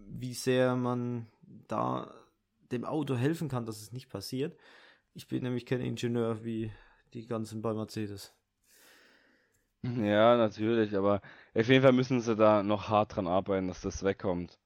[0.08, 1.26] wie sehr man
[1.68, 2.12] da
[2.72, 4.58] dem Auto helfen kann, dass es nicht passiert.
[5.14, 6.72] Ich bin nämlich kein Ingenieur wie
[7.14, 8.34] die ganzen bei Mercedes.
[9.82, 11.22] Ja, natürlich, aber
[11.54, 14.58] auf jeden Fall müssen sie da noch hart dran arbeiten, dass das wegkommt.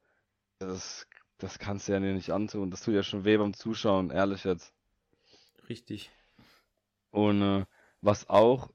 [0.59, 1.07] Das,
[1.43, 2.71] das kannst du ja nicht antun.
[2.71, 4.73] Das tut ja schon weh beim Zuschauen, ehrlich jetzt.
[5.69, 6.11] Richtig.
[7.11, 7.65] Und äh,
[8.01, 8.71] was auch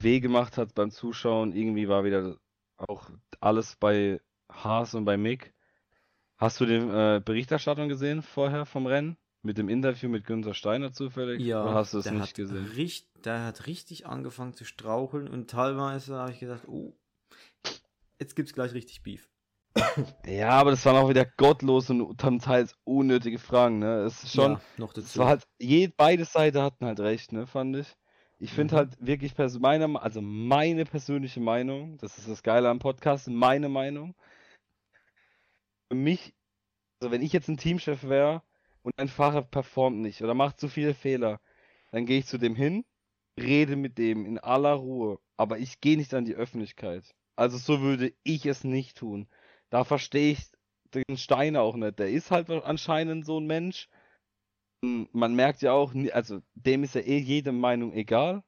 [0.00, 2.36] weh gemacht hat beim Zuschauen, irgendwie war wieder
[2.76, 4.20] auch alles bei
[4.50, 5.52] Haas und bei Mick.
[6.38, 9.16] Hast du die äh, Berichterstattung gesehen vorher vom Rennen?
[9.42, 11.42] Mit dem Interview mit Günther Steiner zufällig?
[11.42, 12.66] Ja, Oder hast du es nicht hat gesehen?
[12.76, 16.92] richt- der hat richtig angefangen zu straucheln und teilweise habe ich gedacht, oh,
[18.18, 19.28] jetzt gibt's gleich richtig Beef.
[20.26, 24.00] Ja, aber das waren auch wieder gottlose und tam- teils unnötige Fragen, ne?
[24.00, 25.18] Es ist schon, ja, noch es dazu.
[25.20, 27.96] war halt, je, beide Seiten hatten halt recht, ne, fand ich.
[28.38, 28.78] Ich finde Mhm.
[28.78, 34.14] halt wirklich, meine, also meine persönliche Meinung, das ist das Geile am Podcast, meine Meinung.
[35.90, 36.34] Für mich,
[37.00, 38.42] also wenn ich jetzt ein Teamchef wäre
[38.82, 41.40] und ein Fahrer performt nicht oder macht zu viele Fehler,
[41.92, 42.84] dann gehe ich zu dem hin,
[43.38, 47.14] rede mit dem in aller Ruhe, aber ich gehe nicht an die Öffentlichkeit.
[47.36, 49.28] Also so würde ich es nicht tun.
[49.70, 50.50] Da verstehe ich
[50.94, 51.98] den Steiner auch nicht.
[51.98, 53.88] Der ist halt anscheinend so ein Mensch.
[54.82, 58.44] M, Man merkt ja auch, also dem ist ja eh jede Meinung egal.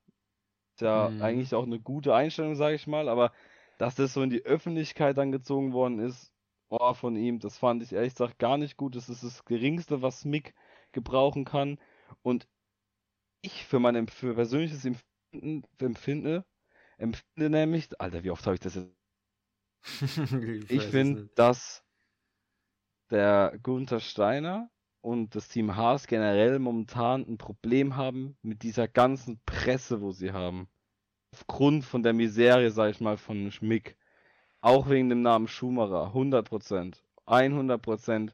[0.74, 1.22] Ist ja Mhm.
[1.22, 3.32] eigentlich auch eine gute Einstellung, sage ich mal, aber
[3.78, 6.32] dass das so in die Öffentlichkeit dann gezogen worden ist,
[6.70, 8.96] oh, von ihm, das fand ich ehrlich gesagt gar nicht gut.
[8.96, 10.54] Das ist das Geringste, was Mick
[10.92, 11.78] gebrauchen kann.
[12.22, 12.48] Und
[13.42, 16.44] ich für mein für persönliches Empfinden, empfinde,
[16.98, 18.97] empfinde nämlich, Alter, wie oft habe ich das jetzt
[20.00, 21.84] ich ich finde, dass
[23.10, 24.70] der Gunther Steiner
[25.00, 30.32] und das Team Haas generell momentan ein Problem haben mit dieser ganzen Presse, wo sie
[30.32, 30.68] haben.
[31.32, 33.96] Aufgrund von der Miserie, sag ich mal, von Schmick.
[34.60, 36.12] Auch wegen dem Namen Schumacher.
[36.14, 37.02] 100%.
[37.26, 38.32] 100%.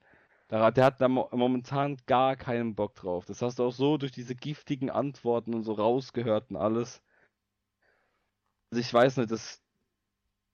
[0.51, 3.25] Der, der hat da mo momentan gar keinen Bock drauf.
[3.27, 7.03] Das hast du auch so durch diese giftigen Antworten und so rausgehört und alles.
[8.71, 9.64] Also ich weiß nicht, das,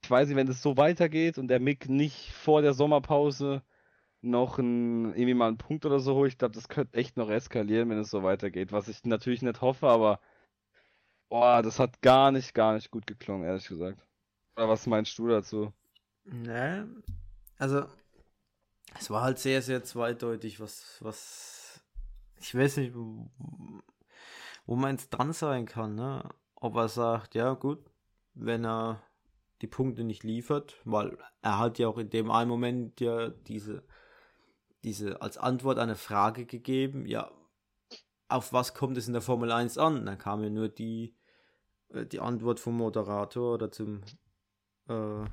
[0.03, 3.63] ich weiß nicht, wenn das so weitergeht und der Mick nicht vor der Sommerpause
[4.23, 7.31] noch ein, irgendwie mal einen Punkt oder so holt, ich glaube, das könnte echt noch
[7.31, 8.73] eskalieren, wenn es so weitergeht.
[8.73, 10.21] Was ich natürlich nicht hoffe, aber
[11.29, 14.07] boah, das hat gar nicht, gar nicht gut geklungen, ehrlich gesagt.
[14.57, 15.73] Oder was meinst du dazu?
[16.25, 16.89] Ne,
[17.59, 17.87] also
[18.99, 21.81] es war halt sehr, sehr zweideutig, was, was,
[22.37, 23.31] ich weiß nicht, wo,
[24.67, 26.29] wo man jetzt dran sein kann, ne?
[26.57, 27.79] Ob er sagt, ja gut,
[28.35, 29.03] wenn er
[29.63, 33.85] die Punkte nicht liefert, weil er hat ja auch in dem einen Moment ja diese,
[34.85, 37.31] diese als Antwort eine Frage gegeben, ja,
[38.29, 40.07] auf was kommt es in der Formel 1 an?
[40.07, 41.17] Dann kam ja nur die,
[41.89, 44.03] äh, die Antwort vom Moderator oder zum
[44.89, 45.25] äh,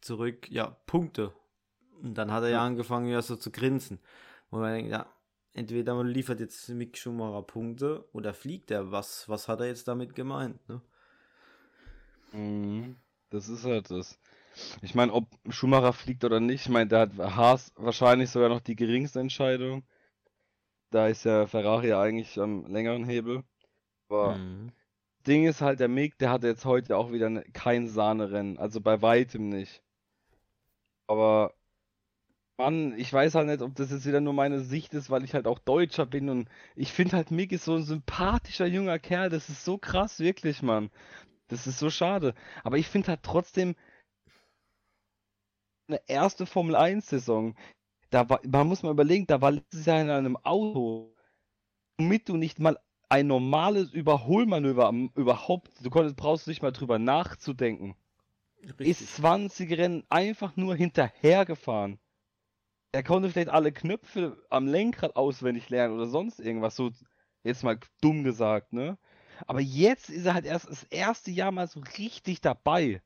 [0.00, 1.32] zurück, ja, Punkte.
[2.02, 3.98] Und dann hat er ja angefangen, ja so zu grinsen.
[4.50, 5.06] Wo man denkt, ja,
[5.52, 8.90] entweder man liefert jetzt Mick Schumacher Punkte oder fliegt er.
[8.90, 10.66] Was, was hat er jetzt damit gemeint?
[10.68, 10.80] Ne?
[12.32, 12.96] Mhm.
[13.30, 14.18] Das ist halt das.
[14.82, 18.60] Ich meine, ob Schumacher fliegt oder nicht, ich meine, der hat Haas wahrscheinlich sogar noch
[18.60, 19.84] die geringste Entscheidung.
[20.90, 23.42] Da ist ja Ferrari eigentlich am längeren Hebel.
[24.08, 24.72] Aber Mhm.
[25.26, 28.58] Ding ist halt, der Mick, der hatte jetzt heute auch wieder ne, kein Sahnerennen.
[28.58, 29.82] Also bei weitem nicht.
[31.08, 31.52] Aber
[32.58, 35.34] Mann, ich weiß halt nicht, ob das jetzt wieder nur meine Sicht ist, weil ich
[35.34, 39.30] halt auch Deutscher bin und ich finde halt, Mick ist so ein sympathischer junger Kerl.
[39.30, 40.90] Das ist so krass, wirklich, Mann.
[41.50, 42.34] Das ist so schade.
[42.64, 43.74] Aber ich finde halt trotzdem
[45.88, 47.56] eine erste Formel 1 Saison.
[48.10, 51.14] Da war, man muss mal überlegen, da war letztes Jahr in einem Auto,
[51.98, 56.98] womit du nicht mal ein normales Überholmanöver am, überhaupt, du konntest, brauchst nicht mal drüber
[56.98, 57.96] nachzudenken.
[58.62, 58.88] Richtig.
[58.88, 61.98] Ist 20 Rennen einfach nur hinterhergefahren.
[62.92, 66.90] Er konnte vielleicht alle Knöpfe am Lenkrad auswendig lernen oder sonst irgendwas, so
[67.42, 68.98] jetzt mal dumm gesagt, ne?
[69.46, 73.02] Aber jetzt ist er halt erst das erste Jahr mal so richtig dabei.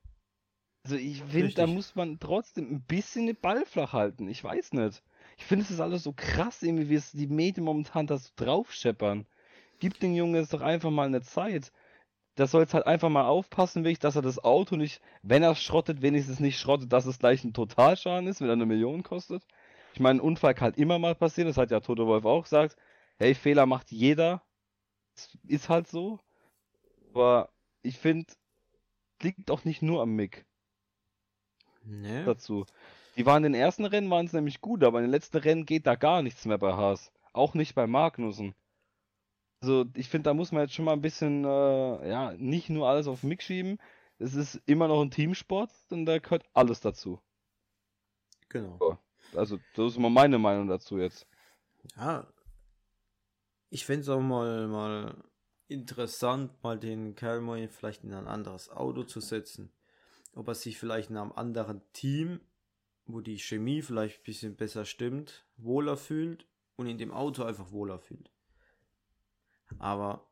[0.84, 4.28] Also ich finde, da muss man trotzdem ein bisschen den Ball flach halten.
[4.28, 5.02] Ich weiß nicht.
[5.38, 8.30] Ich finde, es ist alles so krass, irgendwie, wie es die Medien momentan da so
[8.36, 9.26] draufscheppern.
[9.78, 11.72] Gib den Jungen jetzt doch einfach mal eine Zeit.
[12.36, 15.52] Der soll jetzt halt einfach mal aufpassen, wirklich, dass er das Auto nicht, wenn er
[15.52, 19.02] es schrottet, wenigstens nicht schrottet, dass es gleich ein Totalschaden ist, wenn er eine Million
[19.02, 19.46] kostet.
[19.94, 22.42] Ich meine, ein Unfall kann halt immer mal passieren, das hat ja Toto Wolf auch
[22.42, 22.76] gesagt.
[23.18, 24.42] Hey, Fehler macht jeder.
[25.46, 26.18] Ist halt so.
[27.14, 27.50] Aber
[27.82, 28.26] ich finde,
[29.22, 30.44] liegt auch nicht nur am Mick
[31.84, 32.24] Ne?
[32.24, 32.66] dazu.
[33.16, 35.66] Die waren in den ersten Rennen waren es nämlich gut, aber in den letzten Rennen
[35.66, 37.12] geht da gar nichts mehr bei Haas.
[37.32, 38.54] Auch nicht bei Magnussen.
[39.60, 42.88] Also ich finde, da muss man jetzt schon mal ein bisschen, äh, ja, nicht nur
[42.88, 43.78] alles auf Mick schieben.
[44.18, 47.20] Es ist immer noch ein Teamsport und da gehört alles dazu.
[48.48, 48.98] Genau.
[49.34, 51.26] Also das ist mal meine Meinung dazu jetzt.
[51.96, 52.26] Ja.
[53.70, 55.22] Ich fände es auch mal, mal
[55.68, 59.70] interessant, mal den Kerl mal vielleicht in ein anderes Auto zu setzen.
[60.34, 62.40] Ob er sich vielleicht in einem anderen Team,
[63.06, 66.46] wo die Chemie vielleicht ein bisschen besser stimmt, wohler fühlt
[66.76, 68.30] und in dem Auto einfach wohler fühlt.
[69.78, 70.26] Aber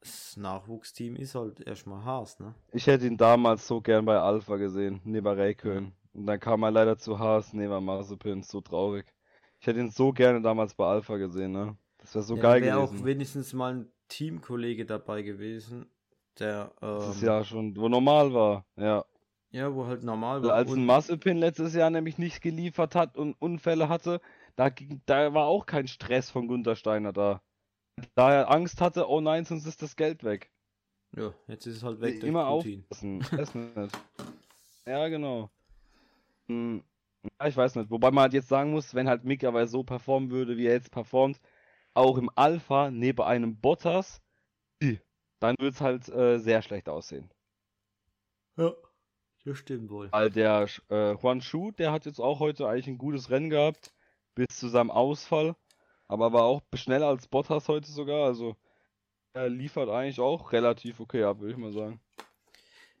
[0.00, 2.54] das Nachwuchsteam ist halt erstmal Haas, ne?
[2.72, 5.92] Ich hätte ihn damals so gern bei Alpha gesehen, neben Räikkönen.
[6.14, 9.06] Und dann kam er leider zu Haas, neben Mazepin, so traurig.
[9.60, 11.76] Ich hätte ihn so gerne damals bei Alpha gesehen, ne?
[11.98, 12.78] Das wäre so Ja, geil wäre gewesen.
[12.78, 15.86] auch wenigstens mal ein Teamkollege dabei gewesen,
[16.38, 19.04] der, Das ist ähm, ja schon, wo normal war, ja.
[19.52, 20.56] ja, wo halt normal Also war.
[20.56, 24.20] als ein Mazepin letztes Jahr nämlich nicht geliefert hat und Unfälle hatte,
[24.56, 27.40] da, ging, da war auch kein Stress von Gunter Steiner da.
[28.14, 30.50] Da er Angst hatte, oh nein, sonst ist das Geld weg.
[31.16, 33.18] Ja, jetzt ist es halt weg durch Immer aufpassen.
[33.18, 33.92] Nicht.
[34.86, 35.50] Ja, genau.
[36.48, 36.82] Hm,
[37.40, 37.90] Ja, ich weiß nicht.
[37.90, 40.74] Wobei man halt jetzt sagen muss, wenn halt Mick aber so performen würde, wie er
[40.74, 41.40] jetzt performt,
[41.94, 44.20] auch im Alpha neben einem Bottas,
[45.40, 47.30] dann würde es halt äh, sehr schlecht aussehen.
[48.56, 48.72] Ja,
[49.44, 50.12] das stimmt wohl.
[50.12, 53.92] Weil der äh, Juan Schu, der hat jetzt auch heute eigentlich ein gutes Rennen gehabt,
[54.34, 55.56] bis zu seinem Ausfall.
[56.08, 58.26] Aber war auch schneller als Bottas heute sogar.
[58.26, 58.56] Also
[59.32, 62.00] er liefert eigentlich auch relativ okay ab, würde ich mal sagen.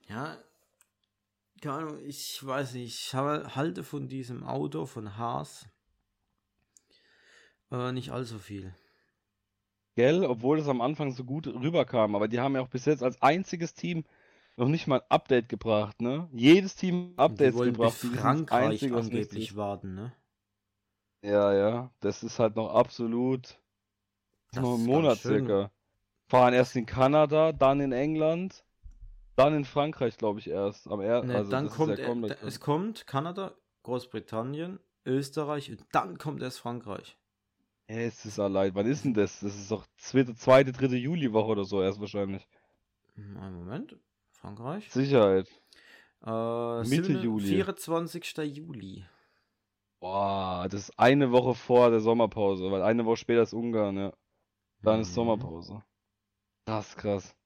[0.08, 0.38] Ja,
[1.60, 5.68] keine Ahnung, ich weiß nicht, ich halte von diesem Auto von Haas
[7.70, 8.74] äh, nicht allzu viel.
[10.00, 12.14] Gell, obwohl es am Anfang so gut rüberkam.
[12.14, 14.04] Aber die haben ja auch bis jetzt als einziges Team
[14.56, 16.26] noch nicht mal ein Update gebracht, ne?
[16.32, 18.00] Jedes Team Und die Updates wollen gebracht.
[18.00, 20.12] bis Frankreich nicht angeblich warten, ne?
[21.22, 23.58] Ja, ja, das ist halt noch absolut
[24.52, 25.70] Das noch ein Monat circa.
[26.30, 28.64] Fahren erst in Kanada, dann in England,
[29.36, 30.88] dann in Frankreich, glaube ich, erst.
[30.88, 36.40] Am er Ne, also dann kommt, er- es kommt Kanada, Großbritannien, Österreich und dann kommt
[36.40, 37.19] erst Frankreich.
[37.92, 38.72] Es ist allein.
[38.76, 39.40] Wann ist denn das?
[39.40, 42.46] Das ist doch zweite, zweite, dritte Juliwoche oder so erst wahrscheinlich.
[43.16, 43.96] Hm, Einen Moment,
[44.30, 44.88] Frankreich.
[44.90, 45.48] Sicherheit.
[46.24, 47.48] Äh, Mitte Juli.
[47.48, 48.44] 24.
[48.44, 49.04] Juli.
[50.00, 54.12] Boah, das ist eine Woche vor der Sommerpause, weil eine Woche später ist Ungarn, ja.
[54.82, 55.14] Dann ist Mhm.
[55.14, 55.82] Sommerpause.
[56.66, 57.36] Krass, krass.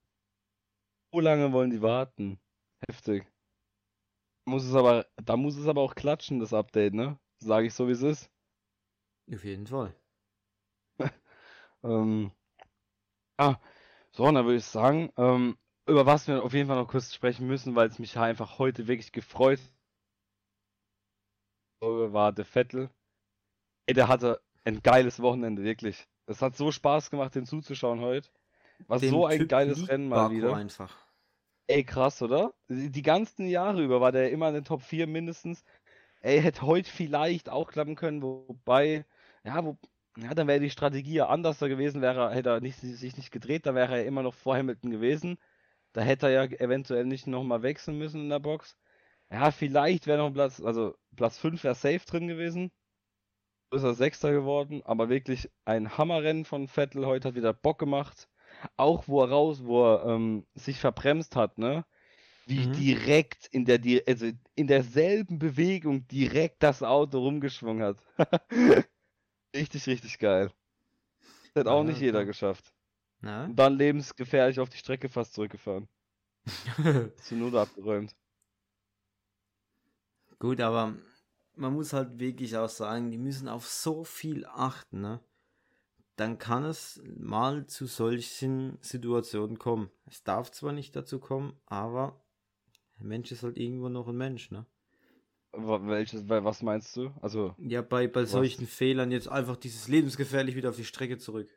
[1.11, 2.39] So lange wollen die warten.
[2.87, 3.25] Heftig.
[4.47, 7.17] Muss es aber, da muss es aber auch klatschen, das Update, ne?
[7.39, 8.29] Sage ich so, wie es ist.
[9.31, 9.95] Auf jeden Fall.
[11.85, 12.31] Ähm,
[13.37, 13.55] ah,
[14.11, 17.47] so, dann würde ich sagen, ähm, über was wir auf jeden Fall noch kurz sprechen
[17.47, 19.59] müssen, weil es mich einfach heute wirklich gefreut
[21.81, 22.89] war der Vettel.
[23.85, 26.07] Ey, der hatte ein geiles Wochenende, wirklich.
[26.25, 28.29] Es hat so Spaß gemacht, den zuzuschauen heute.
[28.87, 30.55] War Dem so ein Typ geiles Rennen mal Baku wieder.
[30.55, 30.97] einfach.
[31.67, 32.53] Ey, krass, oder?
[32.69, 35.63] Die die ganzen Jahre über war der immer in den Top 4 mindestens.
[36.21, 39.05] Ey, hätte heute vielleicht auch klappen können, wobei,
[39.43, 39.77] ja, wo,
[40.17, 43.65] ja, dann wäre die Strategie ja anders gewesen, wäre, hätte er nicht, sich nicht gedreht,
[43.65, 45.37] dann wäre er immer noch vor Hamilton gewesen.
[45.93, 48.77] Da hätte er ja eventuell nicht nochmal wechseln müssen in der Box.
[49.31, 52.71] Ja, vielleicht wäre noch ein Platz, also Platz 5 wäre safe drin gewesen.
[53.71, 57.05] Ist er Sechster geworden, aber wirklich ein Hammerrennen von Vettel.
[57.05, 58.29] Heute hat wieder Bock gemacht.
[58.77, 61.85] Auch wo er raus, wo er ähm, sich verbremst hat, ne?
[62.45, 62.69] Wie Mhm.
[62.69, 67.97] direkt in der, also in derselben Bewegung direkt das Auto rumgeschwungen hat.
[69.55, 70.51] richtig, richtig geil.
[71.55, 72.25] Das hat auch Ja, nicht jeder klar.
[72.25, 72.71] geschafft.
[73.23, 73.49] Ja?
[73.49, 75.89] Und dann lebensgefährlich auf die Strecke fast zurückgefahren.
[77.19, 78.15] Zu Null abgeräumt.
[80.39, 80.95] Gut, aber
[81.55, 85.21] man muss halt wirklich auch sagen, die müssen auf so viel achten, ne?
[86.17, 89.91] Dann kann es mal zu solchen Situationen kommen.
[90.05, 92.25] Es darf zwar nicht dazu kommen, aber
[92.99, 94.65] ein Mensch ist halt irgendwo noch ein Mensch, ne?
[95.57, 97.11] Welches, wa- was meinst du?
[97.21, 98.31] Also, Ja, bei, bei Was?
[98.31, 101.49] solchen Fehlern jetzt einfach dieses lebensgefährlich wieder auf die Strecke zurück.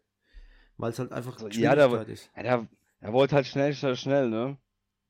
[0.77, 2.31] Weil es halt einfach Also, ja, da- Geschwindigkeit ist.
[2.37, 2.69] ja, der,
[3.01, 4.59] er wollte halt schnell, schnell, schnell, ne?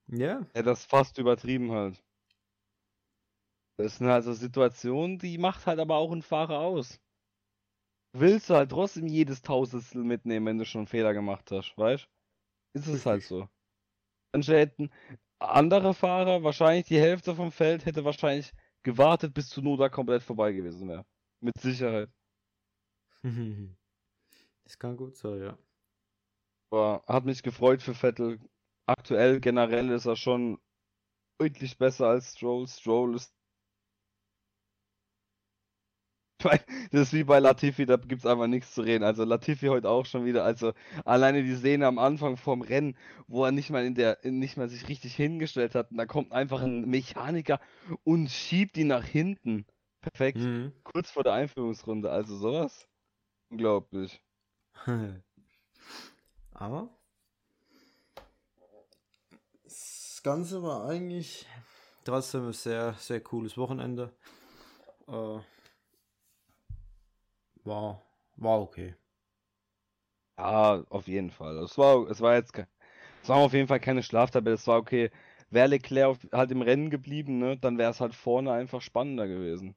[0.06, 2.02] Ja, Er hat das fast übertrieben halt.
[3.76, 6.98] Das sind halt so Situationen, die macht halt aber auch ein Fahrer aus.
[8.12, 12.08] Willst du halt trotzdem jedes Tausendstel mitnehmen, wenn du schon einen Fehler gemacht hast, weißt?
[12.74, 13.48] Ist es halt so.
[14.32, 14.90] Manche hätten,
[15.38, 18.52] andere Fahrer, wahrscheinlich die Hälfte vom Feld, hätte wahrscheinlich
[18.88, 21.04] gewartet, bis Tsunoda komplett vorbei gewesen wäre.
[21.40, 22.10] Mit Sicherheit.
[24.64, 25.58] das kann gut sein, ja.
[26.70, 28.40] Aber hat mich gefreut für Vettel.
[28.86, 30.58] Aktuell generell ist er schon
[31.38, 32.66] deutlich besser als Stroll.
[32.66, 33.34] Stroll ist.
[36.38, 39.04] Das ist wie bei Latifi, da gibt's einfach nichts zu reden.
[39.04, 40.44] Also Latifi heute auch schon wieder.
[40.44, 40.72] Also
[41.04, 42.96] alleine die Szene am Anfang vom Rennen,
[43.26, 45.90] wo er nicht mal in der, nicht mal sich richtig hingestellt hat.
[45.90, 47.60] Und da kommt einfach ein Mechaniker
[48.04, 49.66] und schiebt ihn nach hinten.
[50.00, 50.38] Perfekt.
[50.38, 50.72] Mhm.
[50.84, 52.10] Kurz vor der Einführungsrunde.
[52.10, 52.88] Also sowas.
[53.50, 54.22] Unglaublich.
[56.52, 56.88] Aber
[59.64, 61.46] das Ganze war eigentlich
[62.04, 64.12] trotzdem ein sehr, sehr cooles Wochenende.
[65.06, 65.38] Äh,
[67.68, 68.02] war,
[68.36, 68.96] war okay.
[70.38, 71.58] Ja, auf jeden Fall.
[71.58, 72.56] Es war, es war jetzt,
[73.22, 74.54] es war auf jeden Fall keine Schlaftabelle.
[74.56, 75.10] Es war okay.
[75.50, 79.76] Wäre Leclerc halt im Rennen geblieben, ne, dann wäre es halt vorne einfach spannender gewesen.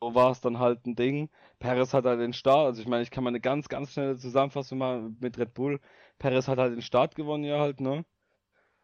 [0.00, 1.30] So war es dann halt ein Ding.
[1.58, 4.16] Perez hat halt den Start, also ich meine, ich kann mal eine ganz, ganz schnelle
[4.16, 5.80] Zusammenfassung machen mit Red Bull.
[6.18, 8.04] Perez hat halt den Start gewonnen, ja halt, ne?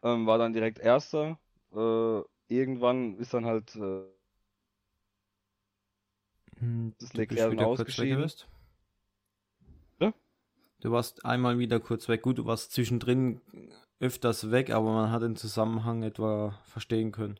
[0.03, 1.39] Ähm, war dann direkt Erster.
[1.75, 4.03] Äh, irgendwann ist dann halt, äh,
[6.99, 8.17] Das Du Leclerc bist ausgeschieden.
[8.17, 8.45] gewesen.
[9.99, 10.13] Ja?
[10.81, 12.21] Du warst einmal wieder kurz weg.
[12.21, 13.41] Gut, du warst zwischendrin
[13.99, 17.39] öfters weg, aber man hat den Zusammenhang etwa verstehen können.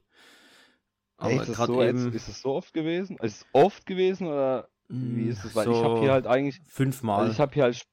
[1.17, 3.17] Aber Ey, ist es gerade so, eben ist es so oft gewesen?
[3.17, 5.55] Ist es oft gewesen oder wie mh, ist es?
[5.55, 7.21] Weil ich habe so hier halt eigentlich fünfmal.
[7.21, 7.87] Also ich habe hier halt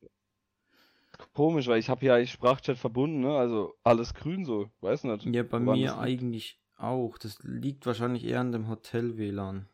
[1.32, 3.36] komisch, weil ich habe hier eigentlich Sprachchat verbunden, ne?
[3.36, 5.24] Also alles grün so, weiß nicht.
[5.26, 7.16] Ja, bei mir das eigentlich auch.
[7.18, 9.68] Das liegt wahrscheinlich eher an dem Hotel-WLAN.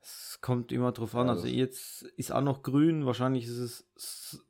[0.00, 1.28] Es kommt immer drauf an.
[1.28, 3.06] Also das- jetzt ist auch noch grün.
[3.06, 4.46] Wahrscheinlich ist es, s-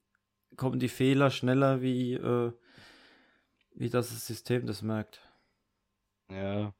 [0.56, 2.52] kommen die Fehler schneller, wie, äh,
[3.74, 5.20] wie das System das merkt.
[6.30, 6.74] Ja.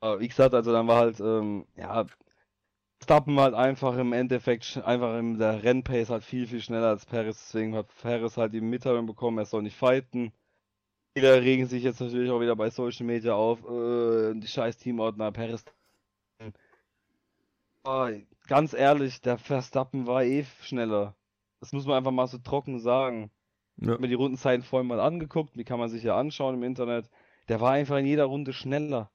[0.00, 2.06] Aber wie gesagt, also dann war halt, ähm, ja,
[2.98, 7.38] Verstappen halt einfach im Endeffekt einfach in der Rennpace halt viel, viel schneller als Perez.
[7.38, 10.32] Deswegen hat Perez halt die Mitteilung bekommen, er soll nicht fighten.
[11.16, 15.32] Viele regen sich jetzt natürlich auch wieder bei Social Media auf, äh, die scheiß Teamordner,
[15.32, 15.64] Perez.
[17.84, 18.10] Ah,
[18.46, 21.16] ganz ehrlich, der Verstappen war eh schneller.
[21.60, 23.30] Das muss man einfach mal so trocken sagen.
[23.82, 23.92] Ich Ja.
[23.92, 27.10] habe mir die Rundenzeiten vorhin mal angeguckt, die kann man sich ja anschauen im Internet.
[27.48, 29.12] Der war einfach in jeder Runde schneller.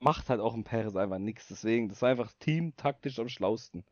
[0.00, 1.48] Macht halt auch ein Perez einfach nichts.
[1.48, 3.84] Deswegen, das war einfach teamtaktisch am schlausten.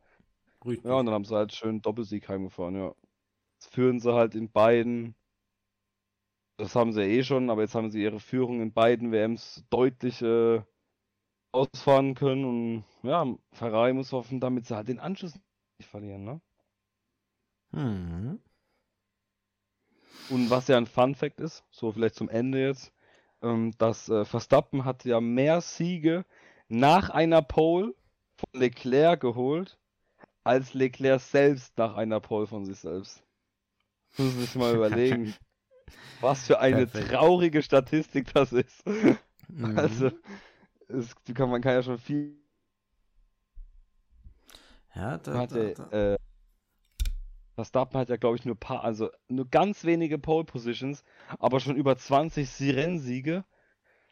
[0.65, 0.85] Richtig.
[0.85, 2.95] Ja, und dann haben sie halt schön Doppelsieg heimgefahren, ja.
[3.61, 5.17] Jetzt führen sie halt in beiden.
[6.59, 9.65] Das haben sie ja eh schon, aber jetzt haben sie ihre Führung in beiden WMs
[9.71, 10.63] deutlich äh,
[11.53, 12.45] ausfahren können.
[12.45, 15.35] Und ja, Ferrari muss hoffen, damit sie halt den Anschluss
[15.79, 16.41] nicht verlieren, ne?
[17.73, 18.41] Mhm.
[20.29, 22.93] Und was ja ein Fun Fact ist, so vielleicht zum Ende jetzt,
[23.43, 26.25] ähm, dass äh, Verstappen hat ja mehr Siege
[26.69, 27.95] nach einer Pole
[28.37, 29.79] von Leclerc geholt,
[30.45, 33.23] als Leclerc selbst nach einer Pole von sich selbst.
[34.17, 35.35] Muss sich mal überlegen.
[36.21, 37.11] Was für eine Perfekt.
[37.11, 38.85] traurige Statistik das ist.
[39.49, 39.77] Mhm.
[39.77, 40.11] Also,
[40.93, 42.37] es, kann, man kann ja schon viel.
[44.95, 46.13] ja, da, Hat da, der, da.
[46.15, 46.19] äh,
[47.55, 51.05] Verstappen hat ja, glaube ich, nur paar, also nur ganz wenige Pole Positions,
[51.39, 53.45] aber schon über 20 Sie- Rennsiege.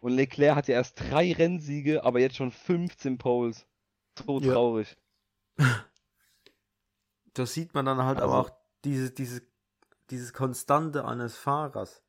[0.01, 3.67] Und Leclerc hat ja erst drei Rennsiege, aber jetzt schon 15 Poles.
[4.27, 4.53] So Ja.
[4.53, 4.97] traurig.
[7.35, 8.51] da sieht man dann halt Also- aber auch
[8.85, 9.43] diese, diese,
[10.11, 12.03] dieses Konstante eines Fahrers.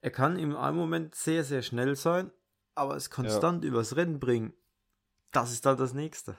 [0.00, 2.30] Er kann im einen Moment sehr, sehr schnell sein,
[2.74, 4.52] aber es konstant übers Rennen bringen,
[5.30, 6.36] das ist dann das Nächste.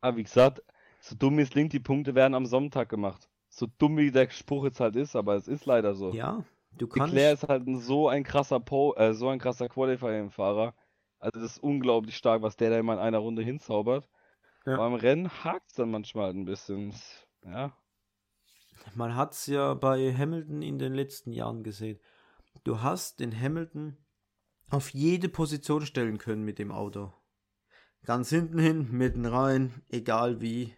[0.00, 0.62] Aber wie gesagt,
[1.00, 3.28] so dumm es klingt, die Punkte werden am Sonntag gemacht.
[3.48, 6.12] So dumm wie der Spruch jetzt halt ist, aber es ist leider so.
[6.12, 7.14] Ja, du kannst.
[7.14, 10.74] Leclerc ist halt so ein krasser Po, äh, so ein krasser Qualifying-Fahrer.
[11.18, 14.08] Also das ist unglaublich stark, was der da immer in einer Runde hinzaubert.
[14.66, 14.74] Ja.
[14.74, 16.92] Aber im Rennen hakt es dann manchmal ein bisschen.
[17.44, 17.72] Ja.
[18.94, 21.98] Man hat es ja bei Hamilton in den letzten Jahren gesehen.
[22.64, 23.96] Du hast den Hamilton
[24.70, 27.12] auf jede Position stellen können mit dem Auto.
[28.04, 30.74] Ganz hinten hin, mitten rein, egal wie.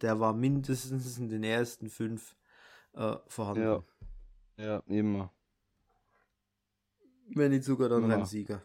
[0.00, 2.36] Der war mindestens in den ersten fünf
[2.94, 3.62] äh, vorhanden.
[3.62, 3.82] Ja.
[4.58, 5.32] Ja, immer.
[7.30, 8.16] Wenn nicht sogar dann Immer.
[8.16, 8.62] Rennsieger.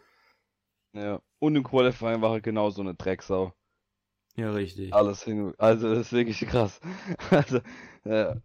[0.93, 1.21] Ja.
[1.39, 3.53] Und im Qualifying war er genauso eine Drecksau.
[4.35, 4.93] Ja, richtig.
[4.93, 5.53] Alles hin.
[5.57, 6.79] Also das ist wirklich krass.
[7.29, 7.59] Also,
[8.05, 8.35] ja.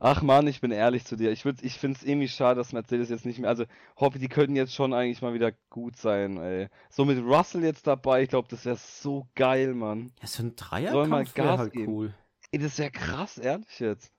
[0.00, 1.30] Ach man, ich bin ehrlich zu dir.
[1.32, 3.48] Ich würd, ich finde es irgendwie schade, dass Mercedes jetzt nicht mehr.
[3.50, 3.64] Also,
[3.96, 6.68] hoffe, die könnten jetzt schon eigentlich mal wieder gut sein, ey.
[6.90, 10.12] So mit Russell jetzt dabei, ich glaube, das wäre so geil, Mann.
[10.20, 11.92] Ja, so ein Soll mal Dreierkampf wäre Gas halt geben.
[11.92, 12.14] cool.
[12.52, 14.12] Ey, das wäre krass, ehrlich jetzt.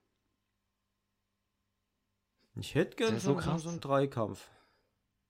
[2.59, 3.63] Ich hätte gern Das so, so so, krass.
[3.63, 4.47] so einen Dreikampf.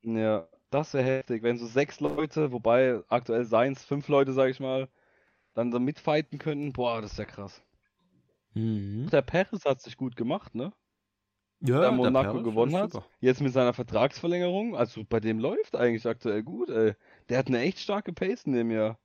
[0.04, 1.42] Ja, das wäre heftig.
[1.44, 4.90] Wenn so sechs Leute, wobei aktuell seien es fünf Leute, sag ich mal,
[5.56, 7.62] dann so mitfighten könnten, boah, das wäre krass.
[8.54, 9.10] Mhm.
[9.12, 10.74] Der Perez hat sich gut gemacht, ne?
[11.62, 12.94] Ja, der der Monaco gewonnen hat.
[12.94, 13.06] super.
[13.20, 16.96] Jetzt mit seiner Vertragsverlängerung, also bei dem läuft eigentlich aktuell gut, ey.
[17.28, 18.98] Der hat eine echt starke Pace in dem Jahr.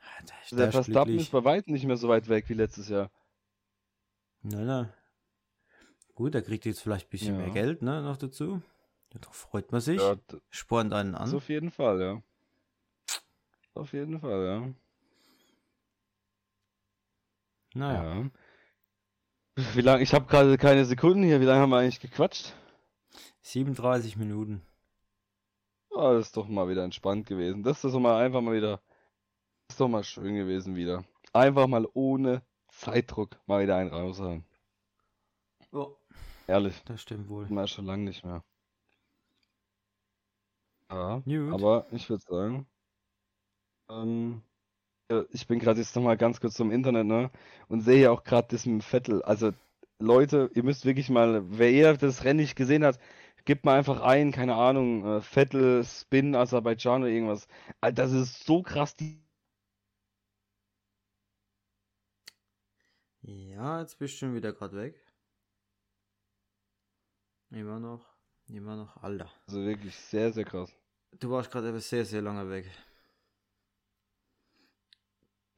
[0.00, 2.54] Ja, Der, Der der ist Verstappen ist bei weitem nicht mehr so weit weg wie
[2.54, 3.10] letztes Jahr.
[4.42, 4.92] Nein, nein.
[6.14, 7.40] Gut, er kriegt jetzt vielleicht ein bisschen Ja.
[7.42, 8.62] mehr Geld, ne, noch dazu.
[9.10, 10.00] Darauf freut man sich.
[10.00, 10.16] Ja,
[10.50, 11.34] Spornt einen an.
[11.34, 12.22] auf jeden Fall, ja.
[13.74, 14.74] Auf jeden Fall, ja.
[17.74, 18.14] Naja.
[18.14, 18.30] Ja.
[19.74, 20.02] Wie lange?
[20.02, 21.40] Ich habe gerade keine Sekunden hier.
[21.40, 22.54] Wie lange haben wir eigentlich gequatscht?
[23.42, 24.62] 37 Minuten.
[25.94, 27.62] Ah, das ist doch mal wieder entspannt gewesen.
[27.62, 28.80] Das ist doch mal einfach mal wieder.
[29.68, 31.04] Das ist doch mal schön gewesen wieder.
[31.32, 34.44] Einfach mal ohne Zeitdruck mal wieder einen raushauen.
[35.72, 35.86] Ja,
[36.46, 36.82] Ehrlich.
[36.84, 37.46] das stimmt wohl.
[37.48, 38.42] Mal schon lange nicht mehr.
[40.90, 41.52] Ja, Gut.
[41.54, 42.66] aber ich würde sagen,
[43.88, 44.42] ähm,
[45.30, 47.30] ich bin gerade jetzt nochmal ganz kurz zum Internet, ne?
[47.68, 49.22] Und sehe ja auch gerade dem Vettel.
[49.22, 49.52] Also,
[49.98, 52.98] Leute, ihr müsst wirklich mal, wer ihr das Rennen nicht gesehen hat,
[53.44, 57.46] gebt mal einfach ein, keine Ahnung, äh, Vettel, Spin, Aserbaidschan oder irgendwas.
[57.80, 58.94] Alter, das ist so krass.
[63.22, 65.00] Ja, jetzt bist du schon wieder gerade weg.
[67.50, 68.06] Immer noch.
[68.48, 68.96] Immer noch.
[69.02, 69.30] Alter.
[69.46, 70.72] Also wirklich sehr, sehr krass.
[71.20, 72.66] Du warst gerade aber sehr, sehr lange weg.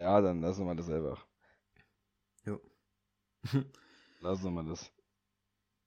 [0.04, 1.26] Ja, dann lassen wir das einfach.
[2.44, 2.60] Jo.
[4.20, 4.92] Lassen wir das.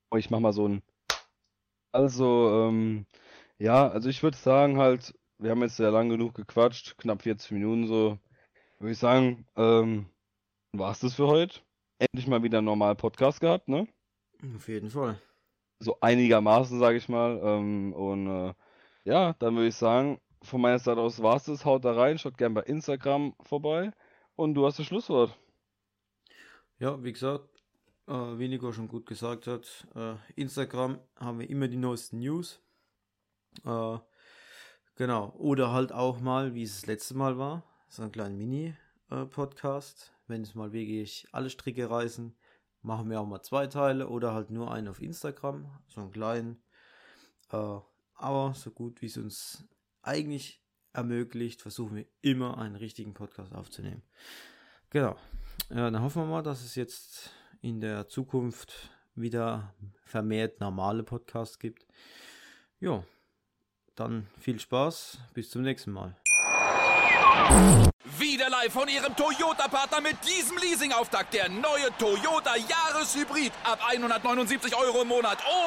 [0.10, 0.82] Oh, ich mach mal so ein.
[1.92, 3.06] Also, ähm,
[3.60, 7.52] ja, also ich würde sagen halt, wir haben jetzt sehr lang genug gequatscht, knapp 40
[7.52, 8.18] Minuten so.
[8.80, 10.08] Würde ich sagen, ähm,
[10.72, 11.60] war's das für heute?
[12.00, 13.88] Endlich mal wieder einen normalen Podcast gehabt, ne?
[14.56, 15.22] Auf jeden Fall.
[15.78, 17.40] So einigermaßen, sage ich mal.
[17.44, 18.54] Ähm, und äh,
[19.04, 21.66] ja, dann würde ich sagen, von meiner Seite aus war's das.
[21.66, 23.92] Haut da rein, schaut gerne bei Instagram vorbei.
[24.38, 25.36] Und du hast das Schlusswort.
[26.78, 27.50] Ja, wie gesagt,
[28.06, 32.62] äh, wie Nico schon gut gesagt hat, äh, Instagram haben wir immer die neuesten News.
[33.66, 33.98] Äh,
[34.96, 35.34] genau.
[35.38, 40.14] Oder halt auch mal, wie es das letzte Mal war, so einen kleinen Mini-Podcast.
[40.28, 42.38] Wenn es mal wirklich alle Stricke reißen,
[42.84, 46.62] machen wir auch mal zwei Teile oder halt nur einen auf Instagram, so einen kleinen.
[47.52, 47.80] Äh,
[48.14, 49.68] aber so gut wie es uns
[50.04, 50.62] eigentlich
[50.98, 54.02] ermöglicht, versuchen wir immer einen richtigen Podcast aufzunehmen.
[54.90, 55.16] Genau.
[55.70, 57.32] Ja, dann hoffen wir mal, dass es jetzt
[57.62, 58.74] in der Zukunft
[59.16, 59.74] wieder
[60.04, 61.86] vermehrt normale Podcasts gibt.
[62.80, 63.04] Ja,
[63.96, 66.16] dann viel Spaß, bis zum nächsten Mal.
[68.18, 71.34] Wieder live von Ihrem Toyota-Partner mit diesem Leasing-Auftakt.
[71.34, 73.52] Der neue Toyota Jahreshybrid.
[73.64, 75.38] Ab 179 Euro im Monat.
[75.46, 75.67] Ohne